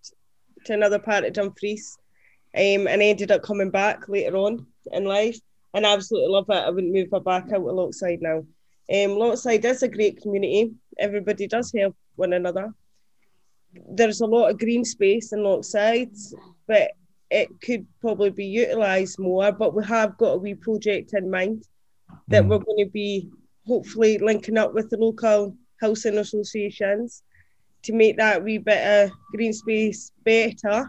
to 0.65 0.73
another 0.73 0.99
part 0.99 1.23
of 1.23 1.31
Dumfries, 1.31 1.97
um, 2.53 2.85
and 2.85 3.01
I 3.01 3.05
ended 3.05 3.31
up 3.31 3.41
coming 3.41 3.69
back 3.69 4.09
later 4.09 4.35
on 4.35 4.65
in 4.91 5.05
life, 5.05 5.39
and 5.73 5.87
I 5.87 5.93
absolutely 5.93 6.33
love 6.33 6.47
it. 6.49 6.55
I 6.55 6.69
wouldn't 6.69 6.91
move 6.91 7.07
my 7.13 7.19
back 7.19 7.45
out 7.45 7.61
of 7.61 7.63
Lochside 7.63 8.21
now. 8.21 8.39
Um, 8.39 9.11
Lochside 9.17 9.63
is 9.63 9.83
a 9.83 9.87
great 9.87 10.21
community. 10.21 10.73
Everybody 10.99 11.47
does 11.47 11.71
help 11.73 11.95
one 12.17 12.33
another. 12.33 12.73
There's 13.89 14.19
a 14.19 14.25
lot 14.25 14.49
of 14.49 14.59
green 14.59 14.83
space 14.83 15.31
in 15.31 15.39
Lochside, 15.39 16.13
but 16.67 16.91
it 17.29 17.47
could 17.61 17.87
probably 18.01 18.31
be 18.31 18.47
utilised 18.47 19.17
more. 19.17 19.53
But 19.53 19.73
we 19.73 19.85
have 19.85 20.17
got 20.17 20.33
a 20.33 20.37
wee 20.37 20.55
project 20.55 21.13
in 21.13 21.31
mind 21.31 21.63
that 22.27 22.43
Mm. 22.43 22.49
we're 22.49 22.65
going 22.65 22.85
to 22.85 22.91
be 22.91 23.29
hopefully 23.67 24.17
linking 24.17 24.57
up 24.57 24.73
with 24.73 24.89
the 24.89 24.97
local 24.97 25.55
housing 25.79 26.17
associations 26.17 27.23
to 27.83 27.93
make 27.93 28.17
that 28.17 28.43
wee 28.43 28.57
bit 28.57 29.05
of 29.05 29.11
green 29.33 29.53
space 29.53 30.11
better. 30.23 30.87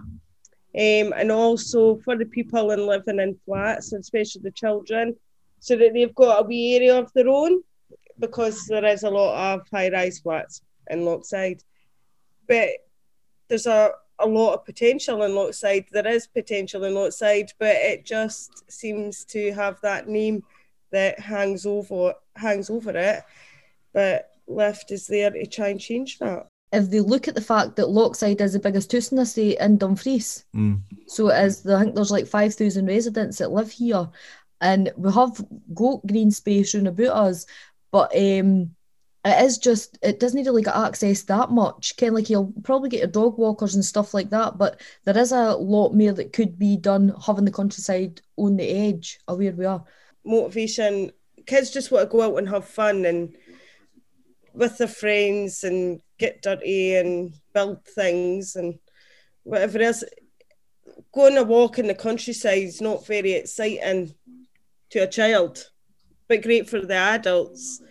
Um, 0.75 1.12
and 1.17 1.31
also 1.31 1.99
for 1.99 2.17
the 2.17 2.25
people 2.25 2.71
in 2.71 2.87
living 2.87 3.21
in 3.21 3.38
flats, 3.45 3.93
especially 3.93 4.43
the 4.43 4.50
children, 4.52 5.14
so 5.61 5.76
that 5.76 5.93
they've 5.93 6.14
got 6.14 6.41
a 6.41 6.47
wee 6.47 6.76
area 6.76 6.99
of 6.99 7.12
their 7.12 7.29
own, 7.29 7.62
because 8.19 8.67
there 8.67 8.85
is 8.87 9.02
a 9.02 9.11
lot 9.11 9.55
of 9.55 9.67
high-rise 9.71 10.21
flats 10.21 10.62
in 10.91 11.00
Lochside. 11.00 11.61
But 12.49 12.71
there's 13.49 13.67
a, 13.67 13.91
a 14.19 14.26
lot 14.26 14.55
of 14.55 14.64
potential 14.64 15.23
in 15.25 15.33
Lochside. 15.33 15.87
There 15.93 16.07
is 16.07 16.26
potential 16.26 16.85
in 16.85 16.95
Lochside, 16.95 17.50
but 17.59 17.76
it 17.76 18.07
just 18.07 18.71
seems 18.71 19.25
to 19.26 19.52
have 19.52 19.79
that 19.83 20.09
name 20.09 20.43
that 20.92 21.18
hangs 21.18 21.66
over 21.66 22.14
hangs 22.37 22.70
over 22.70 22.90
it. 22.96 23.22
But 23.92 24.30
Lift 24.46 24.90
is 24.90 25.06
there 25.06 25.30
to 25.30 25.46
try 25.46 25.68
and 25.68 25.80
change 25.80 26.18
that. 26.18 26.46
If 26.72 26.90
they 26.90 27.00
look 27.00 27.28
at 27.28 27.34
the 27.34 27.40
fact 27.40 27.76
that 27.76 27.87
Lochside 27.88 28.40
is 28.40 28.54
the 28.54 28.58
biggest 28.58 28.90
housing 28.90 29.18
estate 29.18 29.58
in 29.61 29.76
Dumfries, 29.76 30.44
Mm. 30.54 30.80
so 31.06 31.28
it 31.28 31.44
is, 31.44 31.66
I 31.66 31.80
think 31.82 31.94
there's 31.94 32.11
like 32.11 32.26
5,000 32.26 32.87
residents 32.87 33.38
that 33.38 33.52
live 33.52 33.70
here, 33.70 34.08
and 34.62 34.90
we 34.96 35.12
have 35.12 35.44
got 35.75 36.06
green 36.06 36.30
space 36.30 36.75
round 36.75 36.88
about 36.88 37.14
us, 37.26 37.44
but 37.90 38.11
um, 38.16 38.70
it 39.25 39.44
is 39.44 39.58
just, 39.58 39.99
it 40.02 40.18
doesn't 40.18 40.44
really 40.44 40.62
get 40.62 40.75
access 40.75 41.22
that 41.25 41.50
much. 41.50 41.94
Kind 41.99 42.08
of 42.08 42.14
like 42.14 42.30
you'll 42.30 42.54
probably 42.64 42.88
get 42.88 43.00
your 43.00 43.08
dog 43.08 43.37
walkers 43.37 43.75
and 43.75 43.84
stuff 43.84 44.14
like 44.14 44.30
that, 44.30 44.56
but 44.56 44.80
there 45.04 45.18
is 45.18 45.32
a 45.32 45.54
lot 45.54 45.92
more 45.92 46.12
that 46.12 46.32
could 46.32 46.58
be 46.58 46.78
done 46.78 47.14
having 47.26 47.44
the 47.44 47.52
countryside 47.52 48.22
on 48.37 48.56
the 48.56 48.68
edge 48.68 49.20
of 49.28 49.38
where 49.38 49.52
we 49.52 49.66
are. 49.66 49.84
Motivation. 50.25 51.12
Kids 51.47 51.71
just 51.71 51.91
want 51.91 52.09
to 52.09 52.12
go 52.12 52.23
out 52.23 52.38
and 52.38 52.49
have 52.49 52.64
fun 52.67 53.05
and 53.05 53.35
with 54.55 54.79
their 54.79 54.88
friends 54.88 55.64
and 55.64 56.00
get 56.19 56.43
dirty 56.43 56.95
and 56.95 57.35
build 57.55 57.85
things 57.85 58.57
and 58.57 58.79
whatever 59.45 59.79
else. 59.81 60.05
Going 61.12 61.37
a 61.37 61.43
walk 61.43 61.79
in 61.79 61.87
the 61.87 61.95
countryside 61.95 62.62
is 62.62 62.81
not 62.81 63.07
very 63.07 63.33
exciting 63.33 64.14
to 64.91 65.00
a 65.00 65.07
child, 65.07 65.71
but 66.29 66.43
great 66.43 66.69
for 66.69 66.81
the 66.81 66.95
adults, 66.95 67.83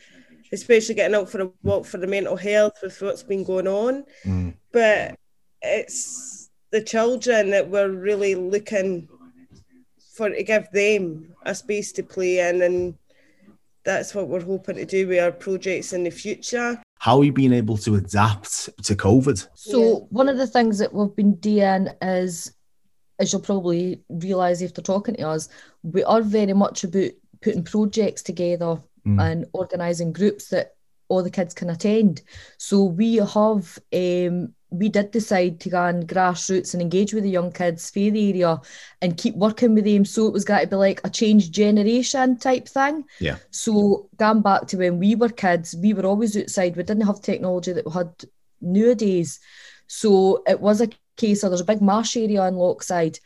especially 0.52 0.96
getting 0.96 1.16
out 1.16 1.30
for 1.30 1.42
a 1.42 1.52
walk 1.64 1.86
for 1.86 1.98
the 1.98 2.08
mental 2.08 2.36
health 2.36 2.74
with 2.82 3.02
what's 3.02 3.24
been 3.24 3.44
going 3.44 3.68
on. 3.68 4.06
Mm. 4.26 4.56
But 4.72 5.20
it's 5.62 6.50
the 6.72 6.82
children 6.82 7.52
that 7.52 7.70
we're 7.70 7.90
really 7.90 8.36
looking 8.36 9.08
for 10.14 10.30
to 10.30 10.44
give 10.44 10.68
them 10.72 11.34
a 11.46 11.56
space 11.56 11.92
to 11.94 12.04
play 12.04 12.40
in 12.50 12.62
and 12.62 12.96
that's 13.84 14.14
what 14.14 14.28
we're 14.28 14.44
hoping 14.44 14.76
to 14.76 14.86
do 14.86 15.08
with 15.08 15.20
our 15.20 15.32
projects 15.32 15.94
in 15.94 16.04
the 16.04 16.10
future. 16.12 16.80
How 17.00 17.18
are 17.18 17.24
you 17.24 17.32
being 17.34 17.54
able 17.54 17.78
to 17.78 17.96
adapt 17.96 18.70
to 18.84 18.96
COVID? 18.96 19.48
So 19.56 19.80
Yeah. 19.80 19.96
one 20.10 20.30
of 20.30 20.38
the 20.38 20.46
things 20.46 20.78
that 20.78 20.94
we've 20.94 21.16
been 21.16 21.36
doing 21.36 21.88
is, 22.02 22.54
as 23.18 23.32
you'll 23.32 23.42
probably 23.42 24.04
realise 24.10 24.62
after 24.62 24.82
talking 24.82 25.16
to 25.16 25.28
us, 25.28 25.50
we 25.82 26.04
are 26.04 26.22
very 26.22 26.54
much 26.54 26.84
about 26.84 27.12
putting 27.42 27.64
projects 27.64 28.22
together 28.22 28.80
Mm. 29.08 29.20
and 29.20 29.46
organising 29.54 30.14
groups 30.14 30.50
that 30.50 30.76
all 31.12 31.24
the 31.24 31.30
kids 31.30 31.54
can 31.54 31.70
attend. 31.70 32.22
So 32.58 32.84
we 32.84 33.18
have 33.18 33.78
um 33.94 34.54
we 34.72 34.88
did 34.88 35.12
decide 35.12 35.60
to 35.60 35.70
go 35.70 35.82
on 35.82 36.04
grassroots 36.04 36.74
and 36.74 36.82
engage 36.82 37.14
with 37.14 37.24
the 37.24 37.30
young 37.30 37.52
kids 37.52 37.90
for 37.90 38.00
the 38.00 38.30
area 38.30 38.62
and 39.02 39.18
keep 39.18 39.36
working 39.36 39.76
with 39.76 39.84
them. 39.84 40.06
So 40.06 40.28
it 40.28 40.34
was 40.34 40.46
got 40.46 40.62
to 40.62 40.68
be 40.68 40.78
like 40.78 41.02
a 41.04 41.10
change 41.10 41.52
generation 41.52 42.38
type 42.38 42.70
thing. 42.70 43.04
Yeah. 43.20 43.36
So 43.50 44.10
going 44.16 44.42
back 44.42 44.68
to 44.68 44.78
when 44.78 44.98
we 44.98 45.16
were 45.16 45.28
kids, 45.28 45.76
we 45.76 45.94
were 45.94 46.06
always 46.06 46.38
outside. 46.38 46.78
We 46.78 46.84
didn't 46.84 47.06
have 47.06 47.22
technology 47.22 47.74
that 47.74 47.86
we 47.86 47.92
had 47.92 48.14
nowadays. 48.62 49.42
So 49.88 50.42
it 50.48 50.62
was 50.62 50.80
a 50.80 50.90
case 51.18 51.44
of 51.44 51.52
there's 51.52 51.60
a 51.60 51.66
big 51.66 51.82
marsh 51.82 52.16
area 52.16 52.48
in 52.48 52.56
Lochside 52.56 53.20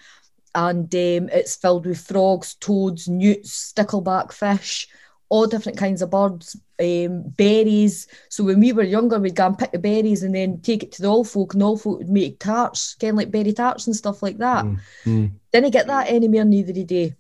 and 0.56 0.86
um, 0.96 1.30
it's 1.30 1.58
filled 1.58 1.86
with 1.86 2.08
frogs, 2.08 2.56
toads, 2.56 3.08
newts, 3.08 3.72
stickleback 3.72 4.32
fish, 4.32 4.88
all 5.30 5.46
different 5.46 5.78
kinds 5.78 6.02
of 6.02 6.10
birds, 6.10 6.56
um, 6.80 7.24
berries. 7.38 8.08
So 8.30 8.44
when 8.44 8.60
we 8.60 8.74
were 8.74 8.84
younger, 8.84 9.20
we'd 9.20 9.36
go 9.36 9.48
and 9.48 9.58
pick 9.58 9.72
the 9.72 9.80
berries 9.80 10.24
and 10.24 10.34
then 10.36 10.62
take 10.62 10.84
it 10.84 10.92
to 10.94 11.02
the 11.02 11.08
old 11.08 11.28
folk, 11.30 11.54
and 11.54 11.64
all 11.64 11.78
folk 11.78 12.00
would 12.00 12.10
make 12.10 12.40
tarts, 12.40 12.96
kind 12.96 13.12
of 13.12 13.18
like 13.18 13.32
berry 13.32 13.54
tarts 13.54 13.88
and 13.88 13.96
stuff 13.96 14.22
like 14.22 14.38
that. 14.38 14.66
Mm. 14.66 14.80
Mm. 15.06 15.32
Didn't 15.52 15.72
get 15.72 15.88
that 15.88 16.10
anymore 16.10 16.46
neither 16.46 16.84
day. 16.84 17.16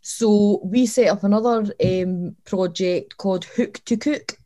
So 0.00 0.60
we 0.64 0.86
set 0.86 1.08
up 1.08 1.24
another 1.24 1.72
um, 1.84 2.36
project 2.44 3.16
called 3.16 3.44
Hook 3.44 3.80
to 3.84 3.96
Cook. 3.96 4.38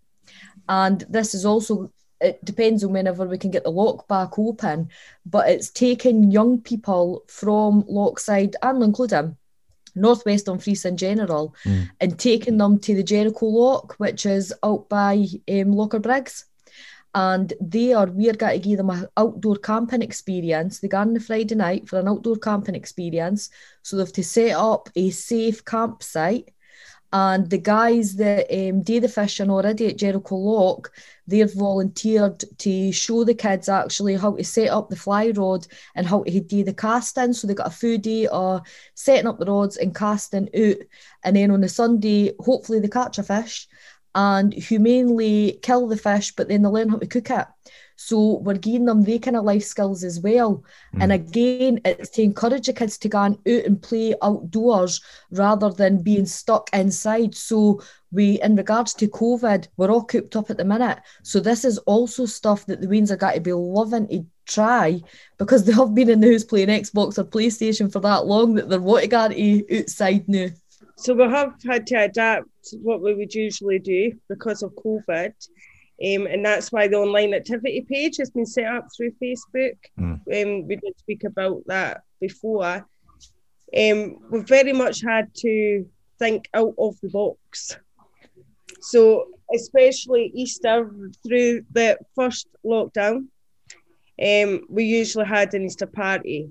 And 0.69 1.05
this 1.09 1.35
is 1.35 1.45
also, 1.45 1.93
it 2.21 2.45
depends 2.45 2.83
on 2.83 2.93
whenever 2.93 3.27
we 3.27 3.39
can 3.39 3.51
get 3.51 3.65
the 3.65 3.71
lock 3.71 4.09
back 4.09 4.39
open, 4.39 4.89
but 5.27 5.49
it's 5.49 5.71
taking 5.71 6.31
young 6.31 6.61
people 6.61 7.23
from 7.29 7.83
Lochside 7.85 8.55
and 8.63 8.83
including 8.83 9.37
Northwest 9.95 10.47
Dumfries 10.47 10.85
in 10.85 10.97
general 10.97 11.55
Mm. 11.65 11.91
and 12.01 12.19
taking 12.19 12.59
them 12.59 12.79
to 12.81 12.95
the 12.95 13.03
Jericho 13.03 13.47
Loch, 13.47 13.95
which 13.99 14.27
is 14.27 14.53
out 14.63 14.89
by 14.89 15.15
um, 15.15 15.75
Locharbriggs. 15.75 16.45
And 17.17 17.53
they 17.61 17.93
are, 17.93 18.07
we're 18.07 18.33
going 18.33 18.61
to 18.61 18.69
give 18.69 18.79
them 18.79 18.91
an 18.91 19.07
outdoor 19.17 19.57
camping 19.57 20.03
experience. 20.03 20.81
They 20.81 20.89
go 20.89 20.99
on 20.99 21.15
the 21.15 21.21
Friday 21.21 21.55
night 21.55 21.89
for 21.89 22.01
an 22.01 22.09
outdoor 22.09 22.37
camping 22.37 22.75
experience. 22.75 23.51
So 23.83 23.97
they 23.97 24.03
have 24.03 24.13
to 24.15 24.25
set 24.25 24.57
up 24.57 24.89
a 24.97 25.11
safe 25.11 25.65
campsite. 25.65 26.53
And 27.15 27.49
the 27.49 27.59
guys 27.59 28.17
that 28.17 28.53
um, 28.53 28.83
do 28.83 28.99
the 28.99 29.09
fishing 29.09 29.49
already 29.49 29.87
at 29.87 29.99
Jericho 29.99 30.35
Loch, 30.35 30.91
they've 31.29 31.55
volunteered 31.55 32.43
to 32.59 32.91
show 32.91 33.23
the 33.23 33.35
kids 33.35 33.69
actually 33.69 34.17
how 34.17 34.33
to 34.33 34.43
set 34.43 34.71
up 34.71 34.91
the 34.91 34.97
fly 34.97 35.31
rod 35.37 35.65
and 35.95 36.09
how 36.09 36.25
to 36.25 36.41
do 36.41 36.65
the 36.65 36.75
casting. 36.75 37.33
So 37.33 37.47
they 37.47 37.55
got 37.55 37.69
a 37.69 37.71
foodie 37.71 38.27
of 38.27 38.63
setting 38.95 39.29
up 39.29 39.39
the 39.39 39.45
rods 39.45 39.77
and 39.77 39.95
casting 39.95 40.49
out. 40.49 40.77
And 41.23 41.37
then 41.37 41.53
on 41.53 41.61
the 41.61 41.69
Sunday, 41.69 42.33
hopefully 42.41 42.81
they 42.81 42.89
catch 42.89 43.19
a 43.19 43.23
fish 43.23 43.69
and 44.17 44.53
humanely 44.53 45.61
kill 45.63 45.87
the 45.87 45.97
fish, 45.97 46.35
but 46.35 46.49
then 46.49 46.63
they 46.63 46.69
learn 46.69 46.89
how 46.89 46.99
to 46.99 47.07
cook 47.07 47.31
it. 47.31 47.47
So 47.97 48.39
we're 48.39 48.55
giving 48.55 48.87
them 48.87 49.03
they 49.03 49.19
kind 49.19 49.37
of 49.37 49.45
life 49.45 49.65
skills 49.65 50.05
as 50.05 50.21
well. 50.21 50.65
And 51.01 51.13
mm. 51.13 51.15
again, 51.15 51.81
it's 51.85 52.11
to 52.11 52.23
encourage 52.23 52.67
the 52.67 52.73
kids 52.73 52.99
to 52.99 53.09
go 53.09 53.19
out 53.19 53.39
and 53.47 53.81
play 53.81 54.15
outdoors 54.23 55.01
rather 55.31 55.71
than 55.71 56.03
being 56.03 56.27
stuck 56.27 56.71
inside. 56.73 57.35
So 57.35 57.83
we, 58.13 58.41
in 58.43 58.57
regards 58.57 58.95
to 58.95 59.09
COVID, 59.09 59.69
we're 59.77 59.91
all 59.91 60.05
cooped 60.05 60.37
up 60.37 60.51
at 60.51 60.57
the 60.57 60.65
minute. 60.65 60.99
So 61.23 61.41
this 61.41 61.65
is 61.65 61.79
also 61.79 62.27
stuff 62.27 62.67
that 62.67 62.81
the 62.81 62.89
Weans 62.89 63.11
are 63.11 63.17
got 63.17 63.35
to 63.35 63.41
be 63.41 63.53
loving 63.53 64.09
to 64.09 64.25
try 64.47 65.01
because 65.39 65.65
they 65.65 65.73
have 65.73 65.95
been 65.95 66.11
in 66.11 66.21
the 66.21 66.33
house 66.33 66.45
playing 66.45 66.69
Xbox 66.69 67.19
or 67.19 67.25
PlayStation 67.25 67.93
for 67.93 68.01
that 68.01 68.27
long 68.27 68.55
that 68.55 68.69
they're 68.69 68.81
wanting 68.81 69.11
to 69.11 69.79
outside 69.81 70.29
now. 70.29 70.49
So 70.97 71.15
we 71.15 71.25
have 71.25 71.55
had 71.65 71.87
to 71.89 72.05
adapt 72.05 72.49
what 72.83 73.03
we 73.03 73.15
would 73.15 73.35
usually 73.35 73.79
do 73.79 74.13
because 74.29 74.63
of 74.63 74.73
COVID. 74.77 75.33
Um, 76.03 76.27
and 76.27 76.45
that's 76.45 76.73
why 76.73 76.89
the 76.89 76.97
online 76.97 77.35
activity 77.35 77.87
page 77.89 78.17
has 78.17 78.31
been 78.31 78.47
set 78.47 78.67
up 78.67 78.89
through 78.95 79.13
Facebook. 79.23 79.77
Mm. 79.99 80.15
Um, 80.15 80.67
we 80.67 80.77
did 80.77 80.99
speak 80.99 81.25
about 81.25 81.63
that 81.67 82.03
before. 82.21 82.87
Um, 83.77 84.17
we've 84.31 84.47
very 84.47 84.73
much 84.73 85.03
had 85.03 85.33
to 85.37 85.87
think 86.19 86.49
out 86.55 86.75
of 86.79 87.01
the 87.01 87.09
box. 87.09 87.77
So, 88.81 89.27
especially 89.55 90.33
Easter 90.35 90.91
through 91.27 91.65
the 91.73 91.99
first 92.15 92.49
lockdown, 92.65 93.27
um, 94.23 94.67
we 94.69 94.85
usually 94.85 95.27
had 95.27 95.55
an 95.55 95.65
Easter 95.65 95.87
party, 95.87 96.51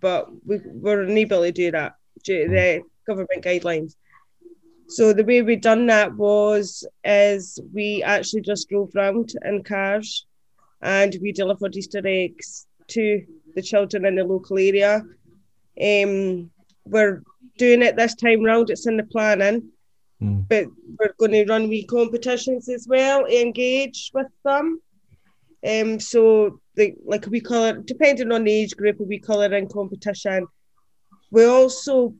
but 0.00 0.28
we 0.44 0.60
were 0.64 1.02
unable 1.02 1.42
to 1.42 1.52
do 1.52 1.70
that 1.70 1.94
due 2.24 2.44
to 2.44 2.48
the 2.48 2.82
government 3.06 3.44
guidelines. 3.44 3.94
So 4.92 5.14
the 5.14 5.24
way 5.24 5.40
we 5.40 5.56
done 5.56 5.86
that 5.86 6.14
was 6.16 6.86
is 7.02 7.58
we 7.72 8.02
actually 8.02 8.42
just 8.42 8.68
drove 8.68 8.90
round 8.94 9.32
in 9.42 9.62
cars 9.62 10.26
and 10.82 11.16
we 11.22 11.32
delivered 11.32 11.74
Easter 11.74 12.02
eggs 12.04 12.66
to 12.88 13.24
the 13.54 13.62
children 13.62 14.04
in 14.04 14.16
the 14.16 14.24
local 14.24 14.58
area. 14.58 15.02
Um, 15.82 16.50
we're 16.84 17.22
doing 17.56 17.80
it 17.80 17.96
this 17.96 18.14
time 18.14 18.42
round, 18.42 18.68
it's 18.68 18.86
in 18.86 18.98
the 18.98 19.04
planning. 19.04 19.70
Mm. 20.20 20.46
But 20.48 20.66
we're 20.98 21.14
going 21.18 21.32
to 21.32 21.46
run 21.46 21.70
wee 21.70 21.84
competitions 21.84 22.68
as 22.68 22.86
well, 22.86 23.24
engage 23.24 24.10
with 24.12 24.28
them. 24.44 24.82
Um, 25.66 26.00
so 26.00 26.60
the 26.74 26.94
like 27.06 27.26
we 27.28 27.40
colour, 27.40 27.78
depending 27.78 28.30
on 28.30 28.44
the 28.44 28.52
age 28.52 28.76
group, 28.76 29.00
we 29.00 29.18
colour 29.18 29.54
in 29.54 29.68
competition. 29.68 30.46
We 31.30 31.46
also 31.46 32.14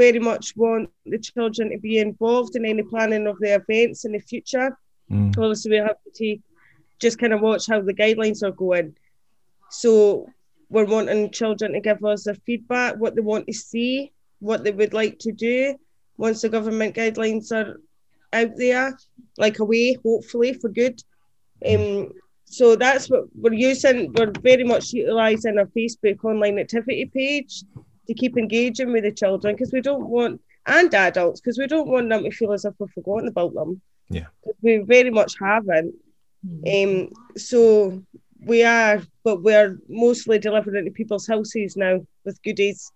very 0.00 0.18
much 0.18 0.56
want 0.56 0.88
the 1.04 1.18
children 1.18 1.70
to 1.70 1.78
be 1.78 1.98
involved 1.98 2.56
in 2.56 2.64
any 2.64 2.82
planning 2.82 3.26
of 3.26 3.38
the 3.38 3.52
events 3.60 4.06
in 4.06 4.12
the 4.12 4.18
future. 4.32 4.68
Mm. 5.10 5.36
Obviously, 5.36 5.72
we 5.72 5.76
have 5.76 6.00
to 6.14 6.38
just 7.04 7.18
kind 7.18 7.34
of 7.34 7.42
watch 7.42 7.66
how 7.66 7.80
the 7.82 8.00
guidelines 8.02 8.42
are 8.42 8.56
going. 8.66 8.96
So 9.68 10.26
we're 10.70 10.92
wanting 10.96 11.30
children 11.30 11.72
to 11.72 11.80
give 11.80 12.02
us 12.02 12.24
their 12.24 12.40
feedback, 12.46 12.96
what 12.96 13.14
they 13.14 13.20
want 13.32 13.46
to 13.48 13.52
see, 13.52 14.12
what 14.38 14.64
they 14.64 14.70
would 14.70 14.94
like 14.94 15.18
to 15.20 15.32
do 15.32 15.76
once 16.16 16.40
the 16.40 16.48
government 16.48 16.94
guidelines 16.94 17.52
are 17.52 17.80
out 18.32 18.52
there, 18.56 18.96
like 19.36 19.58
away, 19.58 19.98
hopefully, 20.02 20.54
for 20.54 20.70
good. 20.70 21.02
Um, 21.70 22.12
so 22.46 22.74
that's 22.74 23.10
what 23.10 23.24
we're 23.34 23.52
using. 23.70 24.12
We're 24.14 24.32
very 24.40 24.64
much 24.64 24.92
utilising 24.92 25.58
our 25.58 25.70
Facebook 25.76 26.24
online 26.24 26.58
activity 26.58 27.06
page 27.06 27.64
to 28.06 28.14
keep 28.14 28.36
engaging 28.36 28.92
with 28.92 29.04
the 29.04 29.12
children 29.12 29.54
because 29.54 29.72
we 29.72 29.80
don't 29.80 30.08
want 30.08 30.40
and 30.66 30.94
adults 30.94 31.40
because 31.40 31.58
we 31.58 31.66
don't 31.66 31.88
want 31.88 32.08
them 32.08 32.24
to 32.24 32.30
feel 32.30 32.52
as 32.52 32.64
if 32.64 32.74
we've 32.78 32.90
forgotten 32.90 33.28
about 33.28 33.54
them. 33.54 33.80
Yeah, 34.08 34.26
we 34.62 34.78
very 34.78 35.10
much 35.10 35.34
haven't. 35.40 35.94
Mm-hmm. 36.46 37.06
Um, 37.06 37.10
so 37.36 38.02
we 38.44 38.64
are, 38.64 39.02
but 39.24 39.42
we're 39.42 39.78
mostly 39.88 40.38
delivering 40.38 40.84
to 40.84 40.90
people's 40.90 41.26
houses 41.26 41.76
now 41.76 42.00
with 42.24 42.42
goodies 42.42 42.92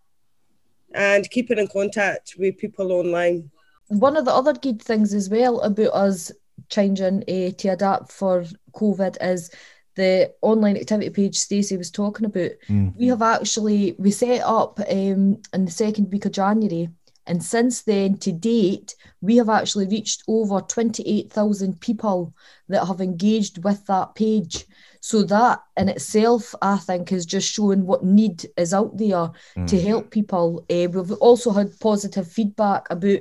and 0.94 1.28
keeping 1.30 1.58
in 1.58 1.68
contact 1.68 2.34
with 2.38 2.56
people 2.58 2.92
online. 2.92 3.50
One 3.88 4.16
of 4.16 4.24
the 4.24 4.32
other 4.32 4.54
good 4.54 4.80
things 4.80 5.12
as 5.12 5.28
well 5.28 5.60
about 5.60 5.92
us 5.92 6.32
changing 6.70 7.22
uh, 7.28 7.50
to 7.58 7.68
adapt 7.68 8.12
for 8.12 8.44
COVID 8.72 9.16
is 9.20 9.50
the 9.96 10.32
online 10.42 10.76
activity 10.76 11.10
page 11.10 11.38
Stacey 11.38 11.76
was 11.76 11.90
talking 11.90 12.26
about, 12.26 12.50
mm. 12.68 12.94
we 12.96 13.06
have 13.06 13.22
actually 13.22 13.94
we 13.98 14.10
set 14.10 14.42
up 14.42 14.80
um, 14.80 15.40
in 15.52 15.64
the 15.64 15.70
second 15.70 16.10
week 16.10 16.24
of 16.24 16.32
January, 16.32 16.88
and 17.26 17.42
since 17.42 17.82
then 17.82 18.18
to 18.18 18.32
date, 18.32 18.94
we 19.20 19.36
have 19.36 19.48
actually 19.48 19.86
reached 19.86 20.22
over 20.28 20.60
twenty 20.60 21.02
eight 21.06 21.32
thousand 21.32 21.80
people 21.80 22.34
that 22.68 22.86
have 22.86 23.00
engaged 23.00 23.62
with 23.64 23.84
that 23.86 24.14
page. 24.14 24.66
So 25.00 25.22
that 25.24 25.62
in 25.76 25.90
itself, 25.90 26.54
I 26.62 26.78
think, 26.78 27.12
is 27.12 27.26
just 27.26 27.52
showing 27.52 27.84
what 27.84 28.04
need 28.04 28.46
is 28.56 28.72
out 28.72 28.96
there 28.96 29.30
mm. 29.56 29.66
to 29.66 29.80
help 29.80 30.10
people. 30.10 30.64
Uh, 30.70 30.88
we've 30.90 31.12
also 31.12 31.50
had 31.50 31.78
positive 31.78 32.26
feedback 32.26 32.86
about 32.90 33.20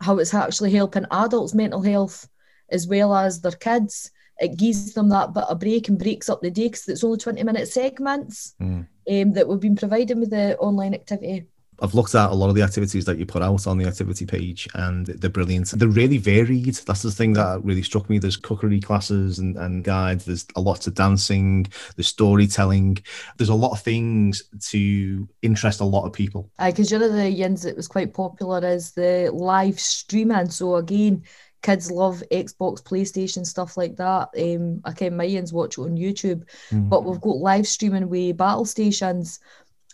how 0.00 0.18
it's 0.18 0.32
actually 0.32 0.70
helping 0.70 1.06
adults' 1.10 1.54
mental 1.54 1.82
health 1.82 2.28
as 2.70 2.86
well 2.86 3.14
as 3.16 3.40
their 3.40 3.52
kids 3.52 4.12
it 4.38 4.56
gives 4.56 4.94
them 4.94 5.08
that 5.08 5.34
bit 5.34 5.44
of 5.44 5.58
break 5.58 5.88
and 5.88 5.98
breaks 5.98 6.28
up 6.28 6.40
the 6.40 6.50
day 6.50 6.68
because 6.68 6.88
it's 6.88 7.04
only 7.04 7.18
20 7.18 7.42
minute 7.42 7.68
segments 7.68 8.54
mm. 8.60 8.86
um, 9.10 9.32
that 9.32 9.48
we've 9.48 9.60
been 9.60 9.76
providing 9.76 10.20
with 10.20 10.30
the 10.30 10.56
online 10.58 10.94
activity. 10.94 11.46
I've 11.80 11.94
looked 11.94 12.14
at 12.14 12.30
a 12.30 12.34
lot 12.34 12.48
of 12.48 12.56
the 12.56 12.62
activities 12.62 13.04
that 13.04 13.18
you 13.18 13.26
put 13.26 13.42
out 13.42 13.66
on 13.66 13.78
the 13.78 13.86
activity 13.86 14.26
page 14.26 14.68
and 14.74 15.06
they're 15.06 15.30
brilliant. 15.30 15.70
They're 15.70 15.86
really 15.86 16.18
varied. 16.18 16.74
That's 16.74 17.02
the 17.02 17.12
thing 17.12 17.34
that 17.34 17.62
really 17.62 17.82
struck 17.82 18.10
me. 18.10 18.18
There's 18.18 18.36
cookery 18.36 18.80
classes 18.80 19.38
and, 19.38 19.56
and 19.56 19.84
guides, 19.84 20.24
there's 20.24 20.46
a 20.56 20.60
lot 20.60 20.86
of 20.86 20.94
dancing, 20.94 21.66
there's 21.96 22.08
storytelling. 22.08 22.98
There's 23.36 23.48
a 23.48 23.54
lot 23.54 23.72
of 23.72 23.80
things 23.80 24.42
to 24.70 25.28
interest 25.42 25.80
a 25.80 25.84
lot 25.84 26.04
of 26.04 26.12
people. 26.12 26.50
Because 26.58 26.90
one 26.90 27.02
of 27.02 27.12
the 27.12 27.30
yins 27.30 27.62
that 27.62 27.76
was 27.76 27.86
quite 27.86 28.12
popular 28.12 28.66
is 28.66 28.92
the 28.92 29.30
live 29.32 29.78
streaming. 29.78 30.50
So 30.50 30.76
again, 30.76 31.22
kids 31.62 31.90
love 31.90 32.22
Xbox, 32.30 32.82
PlayStation, 32.82 33.44
stuff 33.44 33.76
like 33.76 33.96
that. 33.96 34.28
Um, 34.38 34.80
I 34.84 34.92
can 34.92 35.16
millions 35.16 35.52
watch 35.52 35.78
it 35.78 35.82
on 35.82 35.96
YouTube, 35.96 36.44
mm-hmm. 36.70 36.88
but 36.88 37.04
we've 37.04 37.20
got 37.20 37.36
live 37.36 37.66
streaming 37.66 38.08
with 38.08 38.36
battle 38.36 38.64
stations, 38.64 39.40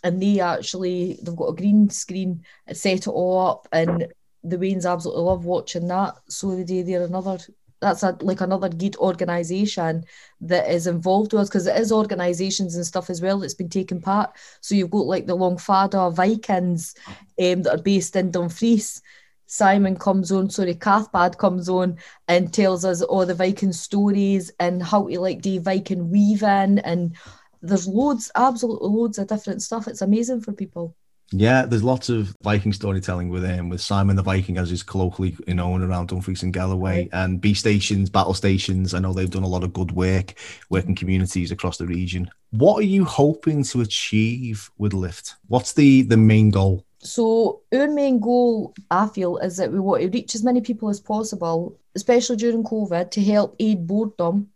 and 0.03 0.21
they 0.21 0.39
actually 0.39 1.19
they've 1.23 1.35
got 1.35 1.49
a 1.49 1.55
green 1.55 1.89
screen, 1.89 2.43
set 2.71 3.07
it 3.07 3.07
all 3.07 3.47
up, 3.47 3.67
and 3.71 4.07
the 4.43 4.59
weans 4.59 4.85
absolutely 4.85 5.23
love 5.23 5.45
watching 5.45 5.87
that. 5.87 6.15
So 6.29 6.55
they 6.55 6.81
they're 6.81 7.03
another. 7.03 7.39
That's 7.81 8.03
a, 8.03 8.17
like 8.21 8.41
another 8.41 8.69
good 8.69 8.95
organisation 8.95 10.05
that 10.41 10.71
is 10.71 10.87
involved 10.87 11.33
with 11.33 11.41
us 11.41 11.49
because 11.49 11.67
it 11.67 11.77
is 11.77 11.91
organisations 11.91 12.75
and 12.75 12.85
stuff 12.85 13.09
as 13.09 13.21
well 13.21 13.37
that's 13.37 13.53
been 13.53 13.69
taking 13.69 14.01
part. 14.01 14.31
So 14.61 14.73
you've 14.75 14.89
got 14.89 15.05
like 15.05 15.27
the 15.27 15.35
Longfada 15.35 16.11
Vikings 16.15 16.95
um, 17.37 17.61
that 17.63 17.75
are 17.75 17.83
based 17.83 18.15
in 18.15 18.31
Dumfries 18.31 19.01
Simon 19.47 19.95
comes 19.95 20.31
on, 20.31 20.49
sorry, 20.49 20.75
Cathbad 20.75 21.37
comes 21.37 21.69
on 21.69 21.97
and 22.27 22.53
tells 22.53 22.83
us 22.85 23.01
all 23.01 23.25
the 23.25 23.33
Viking 23.33 23.73
stories 23.73 24.51
and 24.59 24.81
how 24.81 25.07
to 25.07 25.19
like 25.19 25.41
do 25.41 25.59
Viking 25.59 26.09
weaving 26.09 26.79
and 26.79 27.15
there's 27.61 27.87
loads, 27.87 28.31
absolutely 28.35 28.89
loads 28.89 29.17
of 29.17 29.27
different 29.27 29.61
stuff. 29.61 29.87
It's 29.87 30.01
amazing 30.01 30.41
for 30.41 30.53
people. 30.53 30.95
Yeah, 31.31 31.65
there's 31.65 31.83
lots 31.83 32.09
of 32.09 32.35
Viking 32.43 32.71
storytelling 32.71 33.29
with 33.29 33.43
him, 33.43 33.67
with 33.67 33.81
Simon 33.81 34.15
the 34.15 34.21
Viking 34.21 34.57
as 34.57 34.69
he's 34.69 34.83
colloquially 34.83 35.35
known 35.47 35.81
around 35.81 36.09
Dumfries 36.09 36.43
and 36.43 36.53
Galloway, 36.53 37.09
and 37.13 37.41
B 37.41 37.55
stations, 37.55 38.11
battle 38.11 38.35
stations. 38.35 38.93
I 38.93 38.99
know 38.99 39.11
they've 39.11 39.29
done 39.29 39.43
a 39.43 39.47
lot 39.47 39.63
of 39.63 39.73
good 39.73 39.91
work, 39.91 40.35
working 40.69 40.93
communities 40.93 41.51
across 41.51 41.77
the 41.77 41.87
region. 41.87 42.29
What 42.51 42.77
are 42.77 42.87
you 42.87 43.05
hoping 43.05 43.63
to 43.65 43.81
achieve 43.81 44.69
with 44.77 44.93
Lift? 44.93 45.35
What's 45.47 45.73
the 45.73 46.03
the 46.03 46.17
main 46.17 46.51
goal? 46.51 46.85
So 47.05 47.61
our 47.71 47.87
main 47.87 48.19
goal, 48.19 48.73
I 48.89 49.07
feel, 49.07 49.37
is 49.37 49.57
that 49.57 49.71
we 49.71 49.79
want 49.79 50.01
to 50.01 50.09
reach 50.09 50.33
as 50.35 50.43
many 50.43 50.61
people 50.61 50.89
as 50.89 50.99
possible, 50.99 51.79
especially 51.95 52.37
during 52.37 52.63
COVID, 52.63 53.11
to 53.11 53.23
help 53.23 53.55
aid 53.59 53.85
boredom 53.85 54.49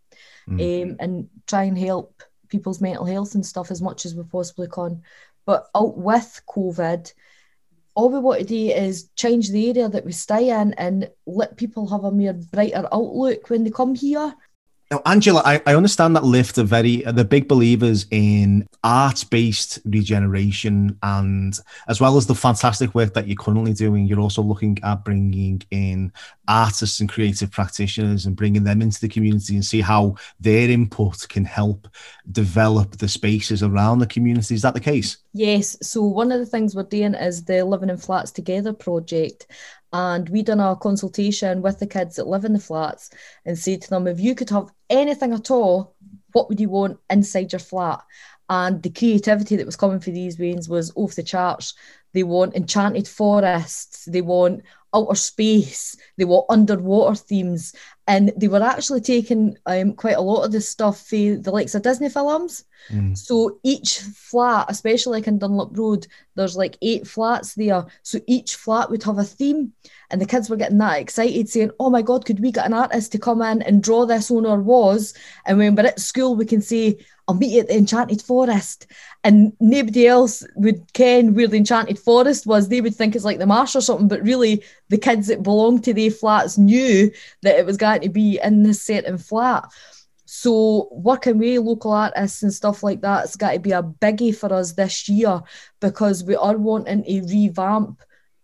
mm. 0.48 0.82
um, 0.82 0.96
and 0.98 1.28
try 1.46 1.64
and 1.64 1.78
help 1.78 2.22
people's 2.48 2.80
mental 2.80 3.06
health 3.06 3.34
and 3.34 3.46
stuff 3.46 3.70
as 3.70 3.80
much 3.80 4.04
as 4.04 4.14
we 4.14 4.24
possibly 4.24 4.66
can. 4.66 5.02
But 5.46 5.68
out 5.74 5.96
with 5.96 6.42
COVID, 6.48 7.12
all 7.94 8.10
we 8.10 8.18
want 8.18 8.40
to 8.40 8.46
do 8.46 8.70
is 8.70 9.10
change 9.16 9.50
the 9.50 9.70
area 9.70 9.88
that 9.88 10.04
we 10.04 10.12
stay 10.12 10.50
in 10.50 10.74
and 10.74 11.08
let 11.26 11.56
people 11.56 11.88
have 11.88 12.04
a 12.04 12.10
more 12.10 12.32
brighter 12.32 12.88
outlook 12.92 13.48
when 13.48 13.64
they 13.64 13.70
come 13.70 13.94
here. 13.94 14.34
Now, 14.90 15.02
Angela, 15.06 15.40
I, 15.44 15.62
I 15.66 15.76
understand 15.76 16.16
that 16.16 16.24
Lift 16.24 16.58
are 16.58 16.64
very 16.64 17.02
the 17.02 17.24
big 17.24 17.46
believers 17.46 18.06
in 18.10 18.68
art-based 18.82 19.78
regeneration, 19.84 20.98
and 21.04 21.56
as 21.86 22.00
well 22.00 22.16
as 22.16 22.26
the 22.26 22.34
fantastic 22.34 22.92
work 22.92 23.14
that 23.14 23.28
you're 23.28 23.36
currently 23.36 23.72
doing, 23.72 24.06
you're 24.06 24.18
also 24.18 24.42
looking 24.42 24.78
at 24.82 25.04
bringing 25.04 25.62
in 25.70 26.12
artists 26.48 26.98
and 26.98 27.08
creative 27.08 27.52
practitioners 27.52 28.26
and 28.26 28.34
bringing 28.34 28.64
them 28.64 28.82
into 28.82 29.00
the 29.00 29.08
community 29.08 29.54
and 29.54 29.64
see 29.64 29.80
how 29.80 30.16
their 30.40 30.68
input 30.68 31.28
can 31.28 31.44
help 31.44 31.86
develop 32.32 32.96
the 32.96 33.06
spaces 33.06 33.62
around 33.62 34.00
the 34.00 34.06
community. 34.08 34.56
Is 34.56 34.62
that 34.62 34.74
the 34.74 34.80
case? 34.80 35.18
Yes. 35.32 35.76
So 35.82 36.02
one 36.02 36.32
of 36.32 36.40
the 36.40 36.46
things 36.46 36.74
we're 36.74 36.82
doing 36.82 37.14
is 37.14 37.44
the 37.44 37.64
Living 37.64 37.90
in 37.90 37.96
Flats 37.96 38.32
Together 38.32 38.72
project, 38.72 39.46
and 39.92 40.28
we 40.28 40.42
done 40.42 40.60
a 40.60 40.76
consultation 40.76 41.62
with 41.62 41.78
the 41.78 41.86
kids 41.86 42.16
that 42.16 42.26
live 42.26 42.44
in 42.44 42.52
the 42.52 42.58
flats 42.58 43.10
and 43.44 43.58
said 43.58 43.82
to 43.82 43.90
them 43.90 44.06
if 44.06 44.20
you 44.20 44.34
could 44.34 44.50
have 44.50 44.70
anything 44.88 45.32
at 45.32 45.50
all 45.50 45.94
what 46.32 46.48
would 46.48 46.60
you 46.60 46.68
want 46.68 46.98
inside 47.08 47.52
your 47.52 47.60
flat? 47.60 48.02
And 48.48 48.82
the 48.82 48.90
creativity 48.90 49.56
that 49.56 49.66
was 49.66 49.76
coming 49.76 50.00
for 50.00 50.10
these 50.10 50.38
weans 50.38 50.68
was 50.68 50.92
off 50.96 51.14
the 51.14 51.22
charts. 51.22 51.74
They 52.12 52.24
want 52.24 52.56
enchanted 52.56 53.06
forests 53.06 54.04
they 54.06 54.20
want 54.20 54.64
outer 54.92 55.14
space 55.14 55.96
they 56.18 56.24
want 56.24 56.46
underwater 56.48 57.14
themes 57.14 57.72
and 58.10 58.32
they 58.36 58.48
were 58.48 58.60
actually 58.60 59.00
taking 59.00 59.56
um, 59.66 59.92
quite 59.92 60.16
a 60.16 60.20
lot 60.20 60.42
of 60.42 60.50
the 60.50 60.60
stuff 60.60 61.06
for 61.06 61.14
the 61.14 61.52
likes 61.52 61.76
of 61.76 61.82
Disney 61.82 62.08
films. 62.08 62.64
Mm. 62.90 63.16
So 63.16 63.60
each 63.62 64.00
flat, 64.00 64.66
especially 64.68 65.20
like 65.20 65.28
in 65.28 65.38
Dunlop 65.38 65.78
Road, 65.78 66.08
there's 66.34 66.56
like 66.56 66.76
eight 66.82 67.06
flats 67.06 67.54
there. 67.54 67.86
So 68.02 68.18
each 68.26 68.56
flat 68.56 68.90
would 68.90 69.04
have 69.04 69.18
a 69.18 69.22
theme. 69.24 69.74
And 70.10 70.20
the 70.20 70.26
kids 70.26 70.50
were 70.50 70.56
getting 70.56 70.78
that 70.78 70.98
excited, 70.98 71.48
saying, 71.48 71.70
Oh 71.78 71.88
my 71.88 72.02
God, 72.02 72.24
could 72.24 72.40
we 72.40 72.50
get 72.50 72.66
an 72.66 72.74
artist 72.74 73.12
to 73.12 73.18
come 73.18 73.42
in 73.42 73.62
and 73.62 73.80
draw 73.80 74.06
this 74.06 74.28
owner 74.28 74.60
was? 74.60 75.14
And 75.46 75.58
when 75.58 75.76
we're 75.76 75.86
at 75.86 76.00
school, 76.00 76.34
we 76.34 76.46
can 76.46 76.62
say, 76.62 76.98
I'll 77.30 77.36
meet 77.36 77.52
you 77.52 77.60
at 77.60 77.68
the 77.68 77.76
Enchanted 77.76 78.20
Forest. 78.20 78.88
And 79.22 79.52
nobody 79.60 80.08
else 80.08 80.44
would 80.56 80.92
ken 80.94 81.34
where 81.34 81.46
the 81.46 81.58
Enchanted 81.58 81.96
Forest 81.96 82.44
was. 82.44 82.68
They 82.68 82.80
would 82.80 82.96
think 82.96 83.14
it's 83.14 83.24
like 83.24 83.38
the 83.38 83.46
marsh 83.46 83.76
or 83.76 83.80
something, 83.80 84.08
but 84.08 84.22
really 84.22 84.64
the 84.88 84.98
kids 84.98 85.28
that 85.28 85.44
belonged 85.44 85.84
to 85.84 85.94
the 85.94 86.10
flats 86.10 86.58
knew 86.58 87.08
that 87.42 87.56
it 87.56 87.66
was 87.66 87.76
going 87.76 87.99
to 88.02 88.08
be 88.08 88.40
in 88.42 88.62
this 88.62 88.82
certain 88.82 89.18
flat. 89.18 89.64
So 90.26 90.88
working 90.92 91.38
with 91.38 91.58
local 91.58 91.92
artists 91.92 92.42
and 92.42 92.52
stuff 92.52 92.82
like 92.82 93.00
that, 93.00 93.24
it's 93.24 93.36
got 93.36 93.52
to 93.52 93.58
be 93.58 93.72
a 93.72 93.82
biggie 93.82 94.34
for 94.34 94.52
us 94.52 94.72
this 94.72 95.08
year 95.08 95.42
because 95.80 96.22
we 96.22 96.36
are 96.36 96.56
wanting 96.56 97.02
to 97.04 97.22
revamp 97.22 98.00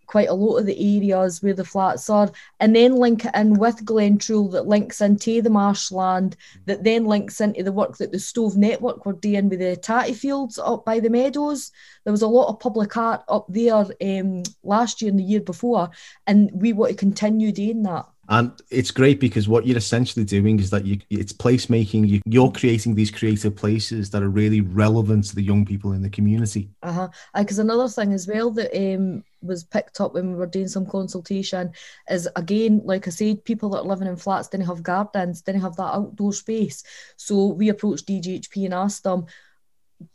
quite 0.07 0.29
a 0.29 0.35
lot 0.35 0.59
of 0.59 0.66
the 0.66 0.97
areas 0.97 1.42
where 1.42 1.53
the 1.53 1.64
flats 1.64 2.09
are, 2.09 2.31
and 2.61 2.75
then 2.75 2.95
link 2.95 3.25
it 3.25 3.35
in 3.35 3.55
with 3.55 3.85
Glentrool 3.85 4.51
that 4.53 4.66
links 4.66 5.01
into 5.01 5.42
the 5.42 5.51
marshland, 5.51 6.37
that 6.64 6.85
then 6.85 7.05
links 7.05 7.40
into 7.40 7.62
the 7.62 7.73
work 7.73 7.97
that 7.99 8.12
the 8.12 8.19
Stove 8.19 8.57
Network 8.57 9.05
were 9.05 9.14
doing 9.14 9.49
with 9.49 9.59
the 9.59 9.77
tatty 9.77 10.14
fields 10.14 10.59
up 10.59 10.85
by 10.85 11.01
the 11.01 11.11
meadows. 11.11 11.73
There 12.05 12.12
was 12.12 12.23
a 12.23 12.29
lot 12.29 12.49
of 12.49 12.61
public 12.61 12.97
art 12.97 13.23
up 13.29 13.47
there 13.49 13.85
um, 14.01 14.45
last 14.62 15.03
year 15.03 15.11
and 15.11 15.19
the 15.19 15.25
year 15.25 15.40
before, 15.40 15.90
and 16.27 16.51
we 16.55 16.73
want 16.73 16.92
to 16.92 16.97
continue 16.97 17.51
doing 17.51 17.83
that. 17.83 18.07
And 18.29 18.53
it's 18.71 18.91
great 18.91 19.21
because 19.21 19.49
what 19.49 19.67
you're 19.67 19.77
essentially 19.77 20.25
doing 20.25 20.59
is 20.59 20.71
that 20.71 20.85
you, 20.85 20.99
it's 21.11 21.33
placemaking. 21.33 22.09
You, 22.09 22.21
you're 22.25 22.51
creating 22.51 22.95
these 22.95 23.11
creative 23.11 23.55
places 23.55 24.11
that 24.11 24.23
are 24.23 24.29
really 24.29 24.61
relevant 24.61 25.25
to 25.25 25.35
the 25.35 25.43
young 25.43 25.65
people 25.65 25.93
in 25.93 26.03
the 26.03 26.11
community. 26.11 26.71
Uh 26.83 26.93
huh. 26.93 27.09
Because 27.37 27.59
another 27.59 27.89
thing 27.89 28.12
as 28.12 28.27
well 28.27 28.51
that 28.53 28.77
um, 28.77 29.23
was 29.43 29.65
picked 29.65 30.01
up 30.01 30.15
when 30.15 30.31
we 30.31 30.37
were 30.37 30.47
doing 30.47 30.69
some 30.69 30.87
consultation 30.87 31.73
is 32.11 32.29
again, 32.37 32.83
like 32.85 33.07
I 33.07 33.11
said, 33.11 33.45
people 33.45 33.71
that 33.71 33.81
are 33.81 33.85
living 33.85 34.09
in 34.09 34.17
flats 34.17 34.49
didn't 34.49 34.67
have 34.67 34.83
gardens, 34.83 35.43
didn't 35.43 35.62
have 35.62 35.77
that 35.77 35.95
outdoor 35.95 36.33
space. 36.33 36.83
So 37.17 37.47
we 37.47 37.69
approached 37.69 38.09
DGHP 38.09 38.65
and 38.65 38.75
asked 38.75 39.05
them, 39.05 39.27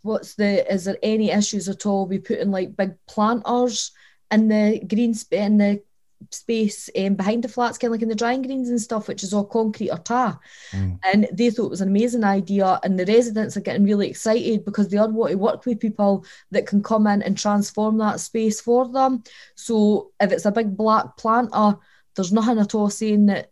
"What's 0.01 0.35
the? 0.35 0.71
Is 0.71 0.85
there 0.85 0.97
any 1.01 1.31
issues 1.31 1.69
at 1.69 1.85
all? 1.85 2.07
We 2.07 2.19
put 2.19 2.39
in 2.39 2.51
like 2.51 2.75
big 2.75 2.95
planters." 3.07 3.91
in 4.31 4.47
the 4.47 4.81
green 4.87 5.13
space 5.13 5.45
in 5.45 5.57
the 5.57 5.83
space 6.31 6.89
um, 6.97 7.15
behind 7.15 7.43
the 7.43 7.49
flats, 7.49 7.77
kind 7.77 7.89
of 7.89 7.93
like 7.93 8.01
in 8.01 8.09
the 8.09 8.15
drying 8.15 8.41
greens 8.41 8.69
and 8.69 8.79
stuff, 8.79 9.07
which 9.07 9.23
is 9.23 9.33
all 9.33 9.45
concrete 9.45 9.89
or 9.89 9.97
tar. 9.97 10.39
Mm. 10.71 10.99
And 11.03 11.27
they 11.33 11.49
thought 11.49 11.65
it 11.65 11.71
was 11.71 11.81
an 11.81 11.89
amazing 11.89 12.23
idea. 12.23 12.79
And 12.83 12.99
the 12.99 13.05
residents 13.05 13.57
are 13.57 13.61
getting 13.61 13.83
really 13.83 14.09
excited 14.09 14.65
because 14.65 14.89
they 14.89 14.97
are 14.97 15.09
want 15.09 15.31
to 15.31 15.37
work 15.37 15.65
with 15.65 15.79
people 15.79 16.25
that 16.51 16.67
can 16.67 16.83
come 16.83 17.07
in 17.07 17.21
and 17.21 17.37
transform 17.37 17.97
that 17.97 18.19
space 18.19 18.61
for 18.61 18.87
them. 18.87 19.23
So 19.55 20.11
if 20.19 20.31
it's 20.31 20.45
a 20.45 20.51
big 20.51 20.77
black 20.77 21.17
planter, 21.17 21.77
there's 22.15 22.31
nothing 22.31 22.59
at 22.59 22.75
all 22.75 22.89
saying 22.89 23.27
that 23.27 23.51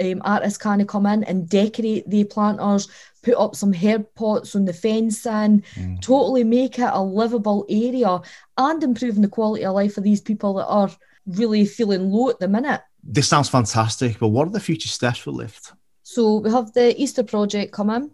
um, 0.00 0.20
artists 0.24 0.58
kind 0.58 0.80
of 0.80 0.88
come 0.88 1.06
in 1.06 1.24
and 1.24 1.48
decorate 1.48 2.08
the 2.10 2.24
planters, 2.24 2.88
put 3.22 3.34
up 3.34 3.56
some 3.56 3.72
herb 3.72 4.06
pots 4.14 4.54
on 4.54 4.64
the 4.64 4.72
fence 4.72 5.26
and 5.26 5.64
Mm. 5.74 6.00
totally 6.02 6.44
make 6.44 6.78
it 6.78 6.90
a 6.92 7.02
livable 7.02 7.64
area 7.68 8.20
and 8.58 8.82
improving 8.82 9.22
the 9.22 9.28
quality 9.28 9.64
of 9.64 9.74
life 9.74 9.96
of 9.96 10.04
these 10.04 10.20
people 10.20 10.54
that 10.54 10.66
are 10.66 10.90
really 11.26 11.66
feeling 11.66 12.10
low 12.10 12.30
at 12.30 12.38
the 12.38 12.48
minute. 12.48 12.80
This 13.02 13.28
sounds 13.28 13.48
fantastic, 13.48 14.18
but 14.18 14.28
what 14.28 14.48
are 14.48 14.52
the 14.52 14.60
future 14.60 14.88
steps 14.88 15.18
for 15.18 15.30
Lift? 15.30 15.72
So 16.02 16.36
we 16.36 16.50
have 16.50 16.72
the 16.72 17.00
Easter 17.00 17.22
project 17.22 17.72
coming. 17.72 18.10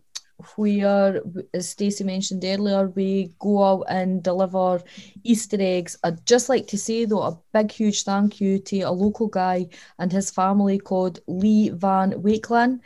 We 0.56 0.82
are, 0.82 1.20
as 1.54 1.68
Stacey 1.68 2.04
mentioned 2.04 2.44
earlier, 2.44 2.88
we 2.88 3.32
go 3.38 3.62
out 3.62 3.84
and 3.88 4.22
deliver 4.22 4.82
Easter 5.22 5.58
eggs. 5.60 5.96
I'd 6.02 6.24
just 6.26 6.48
like 6.48 6.66
to 6.68 6.78
say 6.78 7.04
though 7.04 7.22
a 7.22 7.38
big 7.52 7.70
huge 7.70 8.02
thank 8.02 8.40
you 8.40 8.58
to 8.58 8.80
a 8.80 8.90
local 8.90 9.28
guy 9.28 9.68
and 9.98 10.10
his 10.10 10.30
family 10.30 10.78
called 10.78 11.20
Lee 11.26 11.70
Van 11.70 12.12
Wakeland. 12.12 12.80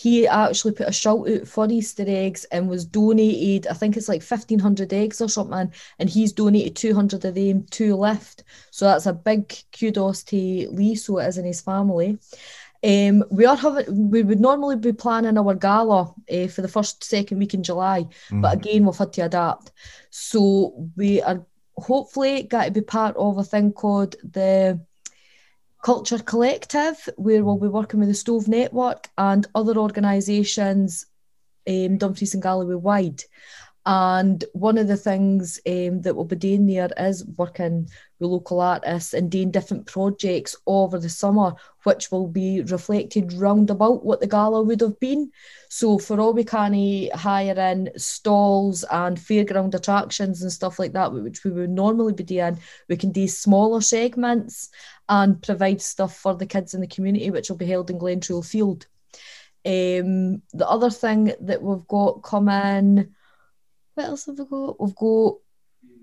He 0.00 0.26
actually 0.26 0.72
put 0.72 0.88
a 0.88 0.92
shout 0.92 1.28
out 1.28 1.46
for 1.46 1.70
Easter 1.70 2.06
eggs 2.06 2.46
and 2.46 2.70
was 2.70 2.86
donated, 2.86 3.66
I 3.66 3.74
think 3.74 3.98
it's 3.98 4.08
like 4.08 4.22
1,500 4.22 4.94
eggs 4.94 5.20
or 5.20 5.28
something, 5.28 5.70
and 5.98 6.08
he's 6.08 6.32
donated 6.32 6.74
200 6.74 7.22
of 7.26 7.34
them 7.34 7.66
to 7.72 7.96
Lift. 7.96 8.44
So 8.70 8.86
that's 8.86 9.04
a 9.04 9.12
big 9.12 9.54
kudos 9.78 10.22
to 10.22 10.70
Lee, 10.70 10.94
so 10.94 11.18
it 11.18 11.26
is 11.26 11.36
in 11.36 11.44
his 11.44 11.60
family. 11.60 12.18
Um, 12.82 13.22
we 13.30 13.44
are 13.44 13.56
having. 13.56 14.10
We 14.10 14.22
would 14.22 14.40
normally 14.40 14.76
be 14.76 14.94
planning 14.94 15.36
our 15.36 15.54
gala 15.54 16.14
uh, 16.32 16.46
for 16.46 16.62
the 16.62 16.68
first 16.68 17.04
second 17.04 17.38
week 17.38 17.52
in 17.52 17.62
July, 17.62 18.06
but 18.30 18.54
again 18.54 18.86
we've 18.86 18.96
had 18.96 19.12
to 19.12 19.26
adapt. 19.26 19.72
So 20.08 20.88
we 20.96 21.20
are 21.20 21.44
hopefully 21.76 22.44
going 22.44 22.64
to 22.64 22.70
be 22.70 22.80
part 22.80 23.16
of 23.16 23.36
a 23.36 23.44
thing 23.44 23.74
called 23.74 24.16
the 24.24 24.80
Culture 25.82 26.18
Collective, 26.18 27.08
where 27.16 27.44
we'll 27.44 27.58
be 27.58 27.68
working 27.68 28.00
with 28.00 28.08
the 28.08 28.14
Stove 28.14 28.48
Network 28.48 29.08
and 29.16 29.46
other 29.54 29.76
organisations, 29.78 31.06
um, 31.68 31.96
Dumfries 31.96 32.34
and 32.34 32.42
Galloway 32.42 32.74
wide. 32.74 33.22
And 33.86 34.44
one 34.52 34.76
of 34.76 34.88
the 34.88 34.96
things 34.96 35.58
um, 35.66 36.02
that 36.02 36.14
we'll 36.14 36.26
be 36.26 36.36
doing 36.36 36.66
there 36.66 36.90
is 36.98 37.24
working 37.24 37.88
with 38.20 38.30
local 38.30 38.60
artists 38.60 39.14
and 39.14 39.30
doing 39.30 39.50
different 39.50 39.86
projects 39.86 40.54
over 40.66 40.98
the 40.98 41.08
summer, 41.08 41.54
which 41.84 42.12
will 42.12 42.28
be 42.28 42.60
reflected 42.62 43.32
round 43.32 43.70
about 43.70 44.04
what 44.04 44.20
the 44.20 44.26
gala 44.26 44.62
would 44.62 44.80
have 44.80 45.00
been. 45.00 45.30
So 45.70 45.98
for 45.98 46.20
all 46.20 46.34
we 46.34 46.44
can 46.44 47.08
hire 47.14 47.58
in 47.58 47.90
stalls 47.96 48.84
and 48.84 49.16
fairground 49.16 49.74
attractions 49.74 50.42
and 50.42 50.52
stuff 50.52 50.78
like 50.78 50.92
that, 50.92 51.12
which 51.12 51.42
we 51.44 51.50
would 51.50 51.70
normally 51.70 52.12
be 52.12 52.24
doing, 52.24 52.58
we 52.88 52.96
can 52.96 53.10
do 53.10 53.26
smaller 53.26 53.80
segments 53.80 54.68
and 55.08 55.42
provide 55.42 55.80
stuff 55.80 56.16
for 56.16 56.34
the 56.34 56.46
kids 56.46 56.74
in 56.74 56.80
the 56.80 56.86
community, 56.86 57.30
which 57.30 57.48
will 57.48 57.56
be 57.56 57.66
held 57.66 57.90
in 57.90 57.98
Glentrool 57.98 58.46
Field. 58.46 58.86
Um, 59.64 60.42
the 60.52 60.68
other 60.68 60.90
thing 60.90 61.32
that 61.40 61.62
we've 61.62 61.86
got 61.86 62.22
coming, 62.22 63.14
what 63.94 64.06
else 64.06 64.26
have 64.26 64.38
we 64.38 64.44
got? 64.44 64.80
We've 64.80 64.94
got 64.94 65.34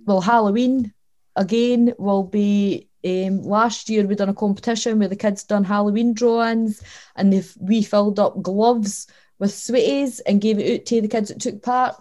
well 0.05 0.21
Halloween 0.21 0.93
again 1.37 1.93
will 1.97 2.23
be 2.23 2.89
um, 3.05 3.41
last 3.43 3.89
year 3.89 4.05
we 4.05 4.15
done 4.15 4.29
a 4.29 4.33
competition 4.33 4.99
where 4.99 5.07
the 5.07 5.15
kids 5.15 5.43
done 5.43 5.63
Halloween 5.63 6.13
drawings 6.13 6.83
and 7.15 7.31
they 7.31 7.43
we 7.59 7.81
filled 7.83 8.19
up 8.19 8.41
gloves 8.41 9.07
with 9.39 9.53
sweeties 9.53 10.19
and 10.21 10.41
gave 10.41 10.59
it 10.59 10.81
out 10.81 10.85
to 10.87 11.01
the 11.01 11.07
kids 11.07 11.29
that 11.29 11.39
took 11.39 11.61
part. 11.61 11.95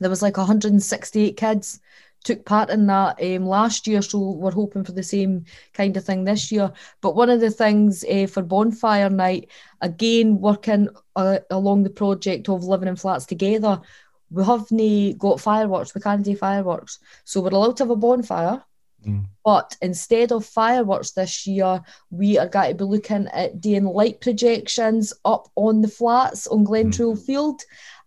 There 0.00 0.10
was 0.10 0.22
like 0.22 0.36
168 0.36 1.36
kids 1.36 1.80
took 2.24 2.44
part 2.44 2.70
in 2.70 2.86
that 2.86 3.22
um, 3.22 3.46
last 3.46 3.86
year, 3.86 4.02
so 4.02 4.18
we're 4.18 4.50
hoping 4.50 4.82
for 4.82 4.92
the 4.92 5.02
same 5.02 5.44
kind 5.74 5.96
of 5.96 6.04
thing 6.04 6.24
this 6.24 6.50
year. 6.50 6.72
But 7.00 7.14
one 7.14 7.30
of 7.30 7.40
the 7.40 7.50
things 7.50 8.02
uh, 8.04 8.26
for 8.26 8.42
bonfire 8.42 9.10
night, 9.10 9.50
again 9.82 10.40
working 10.40 10.88
uh, 11.14 11.38
along 11.50 11.82
the 11.82 11.90
project 11.90 12.48
of 12.48 12.64
living 12.64 12.88
in 12.88 12.96
flats 12.96 13.26
together, 13.26 13.80
we 14.30 14.44
haven't 14.44 15.18
got 15.18 15.40
fireworks. 15.40 15.94
We 15.94 16.00
can't 16.00 16.24
do 16.24 16.36
fireworks, 16.36 16.98
so 17.24 17.40
we're 17.40 17.50
allowed 17.50 17.76
to 17.78 17.84
have 17.84 17.90
a 17.90 17.96
bonfire. 17.96 18.62
Mm. 19.06 19.26
But 19.44 19.76
instead 19.82 20.32
of 20.32 20.46
fireworks 20.46 21.12
this 21.12 21.46
year, 21.46 21.82
we 22.10 22.38
are 22.38 22.48
going 22.48 22.70
to 22.70 22.74
be 22.74 22.84
looking 22.84 23.28
at 23.28 23.60
doing 23.60 23.84
light 23.84 24.20
projections 24.20 25.12
up 25.24 25.48
on 25.56 25.82
the 25.82 25.88
flats 25.88 26.46
on 26.46 26.64
Glentrool 26.64 27.18
Field. 27.18 27.62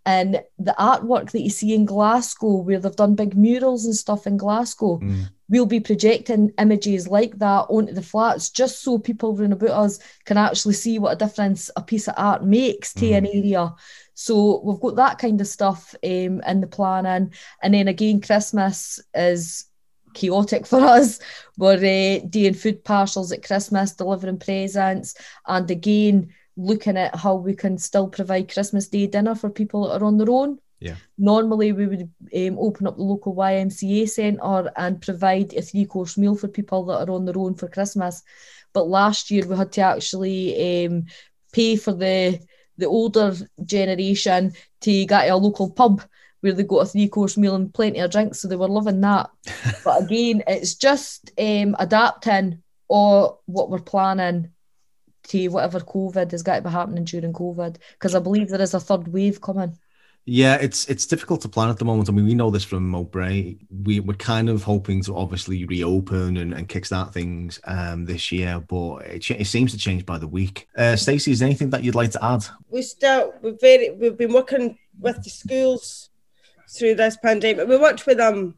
And 0.08 0.42
the 0.58 0.74
artwork 0.80 1.32
that 1.32 1.42
you 1.42 1.50
see 1.50 1.74
in 1.76 1.84
Glasgow, 1.86 2.56
where 2.62 2.80
they've 2.80 2.96
done 2.96 3.16
big 3.16 3.36
murals 3.36 3.86
and 3.86 3.96
stuff 3.96 4.26
in 4.26 4.38
Glasgow, 4.38 5.00
Mm. 5.00 5.26
we'll 5.50 5.66
be 5.66 5.82
projecting 5.82 6.52
images 6.60 7.08
like 7.10 7.38
that 7.40 7.66
onto 7.70 7.94
the 7.94 8.02
flats 8.02 8.50
just 8.50 8.82
so 8.84 8.98
people 8.98 9.36
round 9.36 9.54
about 9.54 9.70
us 9.84 10.00
can 10.26 10.38
actually 10.38 10.74
see 10.76 10.98
what 10.98 11.14
a 11.14 11.26
difference 11.26 11.70
a 11.76 11.82
piece 11.82 12.08
of 12.08 12.14
art 12.18 12.44
makes 12.44 12.94
to 12.94 13.12
an 13.12 13.26
area. 13.28 13.74
So 14.14 14.62
we've 14.64 14.80
got 14.80 14.96
that 14.96 15.18
kind 15.20 15.40
of 15.42 15.48
stuff 15.48 15.94
um, 16.04 16.42
in 16.42 16.62
the 16.62 16.68
planning. 16.68 17.34
And 17.62 17.74
then 17.74 17.88
again, 17.90 18.22
Christmas 18.22 19.00
is 19.14 19.66
chaotic 20.14 20.66
for 20.66 20.80
us. 20.98 21.20
We're 21.58 21.76
uh, 21.76 22.26
doing 22.30 22.54
food 22.54 22.84
parcels 22.84 23.32
at 23.32 23.44
Christmas, 23.44 23.94
delivering 23.94 24.40
presents, 24.40 25.16
and 25.46 25.70
again, 25.70 26.34
looking 26.58 26.98
at 26.98 27.16
how 27.16 27.36
we 27.36 27.56
can 27.56 27.78
still 27.78 28.08
provide 28.08 28.52
Christmas 28.52 28.88
Day 28.88 29.08
dinner 29.08 29.36
for 29.36 29.50
people 29.50 29.88
that 29.88 30.02
are 30.02 30.06
on 30.06 30.18
their 30.18 30.30
own. 30.30 30.60
Yeah. 30.80 30.96
Normally, 31.18 31.72
we 31.72 31.88
would 31.88 32.12
um, 32.36 32.60
open 32.60 32.88
up 32.88 32.98
the 32.98 33.04
local 33.04 33.36
YMCA 33.36 34.10
centre 34.10 34.72
and 34.76 35.02
provide 35.02 35.54
a 35.54 35.62
three 35.62 35.86
course 35.86 36.18
meal 36.18 36.36
for 36.36 36.48
people 36.48 36.86
that 36.86 37.08
are 37.08 37.12
on 37.12 37.26
their 37.26 37.38
own 37.38 37.56
for 37.56 37.68
Christmas. 37.68 38.24
But 38.74 38.88
last 38.88 39.32
year, 39.32 39.46
we 39.48 39.56
had 39.56 39.72
to 39.74 39.82
actually 39.82 40.86
um, 40.86 41.06
pay 41.52 41.78
for 41.78 41.94
the 41.94 42.40
the 42.78 42.86
older 42.86 43.34
generation 43.66 44.54
to 44.82 45.06
get 45.06 45.26
to 45.26 45.34
a 45.34 45.36
local 45.36 45.72
pub 45.72 46.04
where 46.42 46.54
they 46.54 46.62
got 46.64 46.82
a 46.82 46.86
three 46.86 47.08
course 47.08 47.38
meal 47.38 47.56
and 47.56 47.74
plenty 47.74 48.00
of 48.00 48.12
drinks, 48.12 48.40
so 48.40 48.48
they 48.48 48.56
were 48.56 48.68
loving 48.68 49.02
that. 49.02 49.30
but 49.84 50.04
again, 50.04 50.44
it's 50.46 50.76
just 50.76 51.32
um, 51.40 51.76
adapting 51.80 52.62
or 52.88 53.40
what 53.46 53.70
we're 53.70 53.80
planning 53.80 54.52
to 55.28 55.48
whatever 55.50 55.80
COVID 55.80 56.32
has 56.32 56.44
got 56.44 56.58
to 56.58 56.62
be 56.64 56.70
happening 56.70 57.04
during 57.04 57.34
COVID 57.34 57.78
because 57.94 58.16
I 58.16 58.20
believe 58.20 58.50
there 58.50 58.62
is 58.62 58.74
a 58.74 58.80
third 58.80 59.08
wave 59.08 59.42
coming. 59.42 59.78
Yeah, 60.30 60.56
it's 60.56 60.86
it's 60.90 61.06
difficult 61.06 61.40
to 61.42 61.50
plan 61.50 61.70
at 61.70 61.78
the 61.78 61.86
moment. 61.86 62.10
I 62.10 62.12
mean, 62.12 62.26
we 62.26 62.36
know 62.36 62.52
this 62.52 62.66
from 62.66 62.90
Moat 62.90 63.12
Brae. 63.14 63.58
We 63.70 64.02
we're 64.02 64.14
kind 64.16 64.50
of 64.50 64.62
hoping 64.62 65.02
to 65.04 65.16
obviously 65.16 65.64
reopen 65.64 66.36
and, 66.36 66.54
and 66.54 66.68
kickstart 66.68 67.14
things 67.14 67.62
um, 67.64 68.04
this 68.04 68.30
year, 68.30 68.60
but 68.68 68.98
it, 69.06 69.32
it 69.32 69.48
seems 69.48 69.72
to 69.72 69.78
change 69.78 70.06
by 70.06 70.18
the 70.18 70.28
week. 70.28 70.68
Uh, 70.76 70.98
Stacey, 70.98 71.32
is 71.32 71.40
there 71.40 71.46
anything 71.46 71.70
that 71.70 71.82
you'd 71.82 71.96
like 71.96 72.12
to 72.12 72.26
add? 72.26 72.46
We 72.70 72.82
still 72.82 73.36
we're 73.42 73.58
very 73.62 73.92
we've 73.92 74.18
been 74.18 74.34
working 74.34 74.78
with 75.00 75.24
the 75.24 75.30
schools 75.30 76.10
through 76.70 76.96
this 76.96 77.16
pandemic. 77.16 77.66
We 77.66 77.78
worked 77.78 78.06
with 78.06 78.18
them 78.18 78.56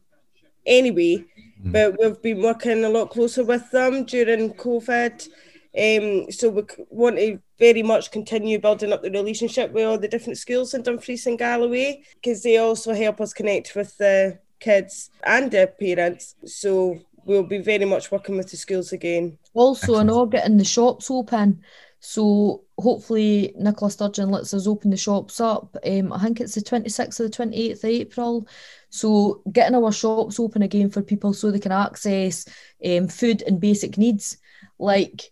anyway, 0.66 1.24
mm. 1.64 1.70
but 1.70 1.96
we've 2.00 2.20
been 2.20 2.42
working 2.42 2.82
a 2.84 2.88
lot 2.88 3.10
closer 3.10 3.44
with 3.44 3.70
them 3.70 4.06
during 4.06 4.54
COVID. 4.54 5.28
Um, 5.76 6.30
so 6.32 6.48
we 6.50 6.62
want 6.88 7.16
to 7.16 7.40
very 7.58 7.82
much 7.82 8.10
continue 8.10 8.58
building 8.58 8.92
up 8.92 9.02
the 9.02 9.10
relationship 9.10 9.70
with 9.72 9.86
all 9.86 9.98
the 9.98 10.08
different 10.08 10.38
schools 10.38 10.74
in 10.74 10.82
Dumfries 10.82 11.26
and 11.26 11.38
Galloway 11.38 12.02
because 12.14 12.42
they 12.42 12.56
also 12.56 12.92
help 12.92 13.20
us 13.20 13.32
connect 13.32 13.74
with 13.76 13.96
the 13.98 14.38
kids 14.58 15.10
and 15.22 15.50
their 15.50 15.68
parents. 15.68 16.34
So 16.44 16.98
we'll 17.24 17.44
be 17.44 17.58
very 17.58 17.84
much 17.84 18.10
working 18.10 18.36
with 18.36 18.50
the 18.50 18.56
schools 18.56 18.92
again. 18.92 19.38
Also, 19.54 19.96
I 19.96 20.02
know 20.02 20.26
getting 20.26 20.56
the 20.56 20.64
shops 20.64 21.10
open. 21.10 21.62
So 22.00 22.64
hopefully 22.78 23.54
Nicola 23.58 23.90
Sturgeon 23.90 24.30
lets 24.30 24.54
us 24.54 24.66
open 24.66 24.90
the 24.90 24.96
shops 24.96 25.38
up. 25.38 25.76
Um, 25.86 26.12
I 26.12 26.18
think 26.18 26.40
it's 26.40 26.54
the 26.54 26.62
26th 26.62 27.20
or 27.20 27.24
the 27.24 27.30
28th 27.30 27.84
of 27.84 27.84
April. 27.84 28.48
So 28.88 29.42
getting 29.52 29.76
our 29.76 29.92
shops 29.92 30.40
open 30.40 30.62
again 30.62 30.88
for 30.88 31.02
people 31.02 31.34
so 31.34 31.50
they 31.50 31.58
can 31.58 31.72
access 31.72 32.46
um, 32.84 33.06
food 33.06 33.42
and 33.42 33.60
basic 33.60 33.98
needs 33.98 34.38
like 34.78 35.30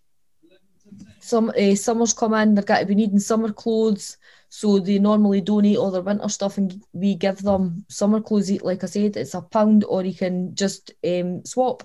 some 1.21 1.49
uh, 1.49 1.75
summers 1.75 2.13
come 2.13 2.33
in, 2.33 2.55
they're 2.55 2.63
going 2.63 2.81
to 2.81 2.85
be 2.85 2.95
needing 2.95 3.19
summer 3.19 3.51
clothes. 3.51 4.17
So 4.49 4.79
they 4.79 4.97
normally 4.97 5.41
donate 5.41 5.77
all 5.77 5.91
their 5.91 6.01
winter 6.01 6.27
stuff 6.29 6.57
and 6.57 6.83
we 6.91 7.15
give 7.15 7.37
them 7.41 7.85
summer 7.87 8.19
clothes. 8.19 8.61
Like 8.61 8.83
I 8.83 8.87
said, 8.87 9.15
it's 9.15 9.35
a 9.35 9.41
pound 9.41 9.83
or 9.83 10.03
you 10.03 10.13
can 10.13 10.55
just 10.55 10.91
um, 11.05 11.45
swap. 11.45 11.83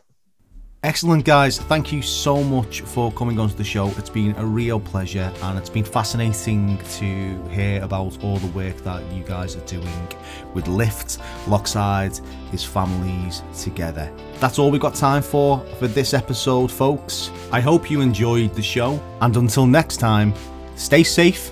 Excellent, 0.84 1.24
guys. 1.24 1.58
Thank 1.58 1.92
you 1.92 2.02
so 2.02 2.44
much 2.44 2.82
for 2.82 3.10
coming 3.12 3.38
onto 3.40 3.54
the 3.54 3.64
show. 3.64 3.88
It's 3.96 4.10
been 4.10 4.36
a 4.36 4.44
real 4.44 4.78
pleasure 4.78 5.32
and 5.40 5.58
it's 5.58 5.70
been 5.70 5.82
fascinating 5.82 6.76
to 6.98 7.42
hear 7.48 7.82
about 7.82 8.22
all 8.22 8.36
the 8.36 8.48
work 8.48 8.76
that 8.84 9.02
you 9.10 9.24
guys 9.24 9.56
are 9.56 9.64
doing 9.64 10.08
with 10.52 10.68
Lift, 10.68 11.20
Lochside, 11.46 12.20
his 12.50 12.62
families 12.62 13.42
together. 13.58 14.12
That's 14.40 14.58
all 14.58 14.70
we've 14.70 14.78
got 14.78 14.94
time 14.94 15.22
for 15.22 15.60
for 15.78 15.86
this 15.86 16.12
episode, 16.12 16.70
folks. 16.70 17.30
I 17.50 17.62
hope 17.62 17.90
you 17.90 18.02
enjoyed 18.02 18.54
the 18.54 18.62
show, 18.62 19.02
and 19.22 19.34
until 19.38 19.66
next 19.66 19.96
time, 19.96 20.34
stay 20.76 21.02
safe 21.02 21.50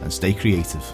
and 0.00 0.10
stay 0.10 0.32
creative. 0.32 0.90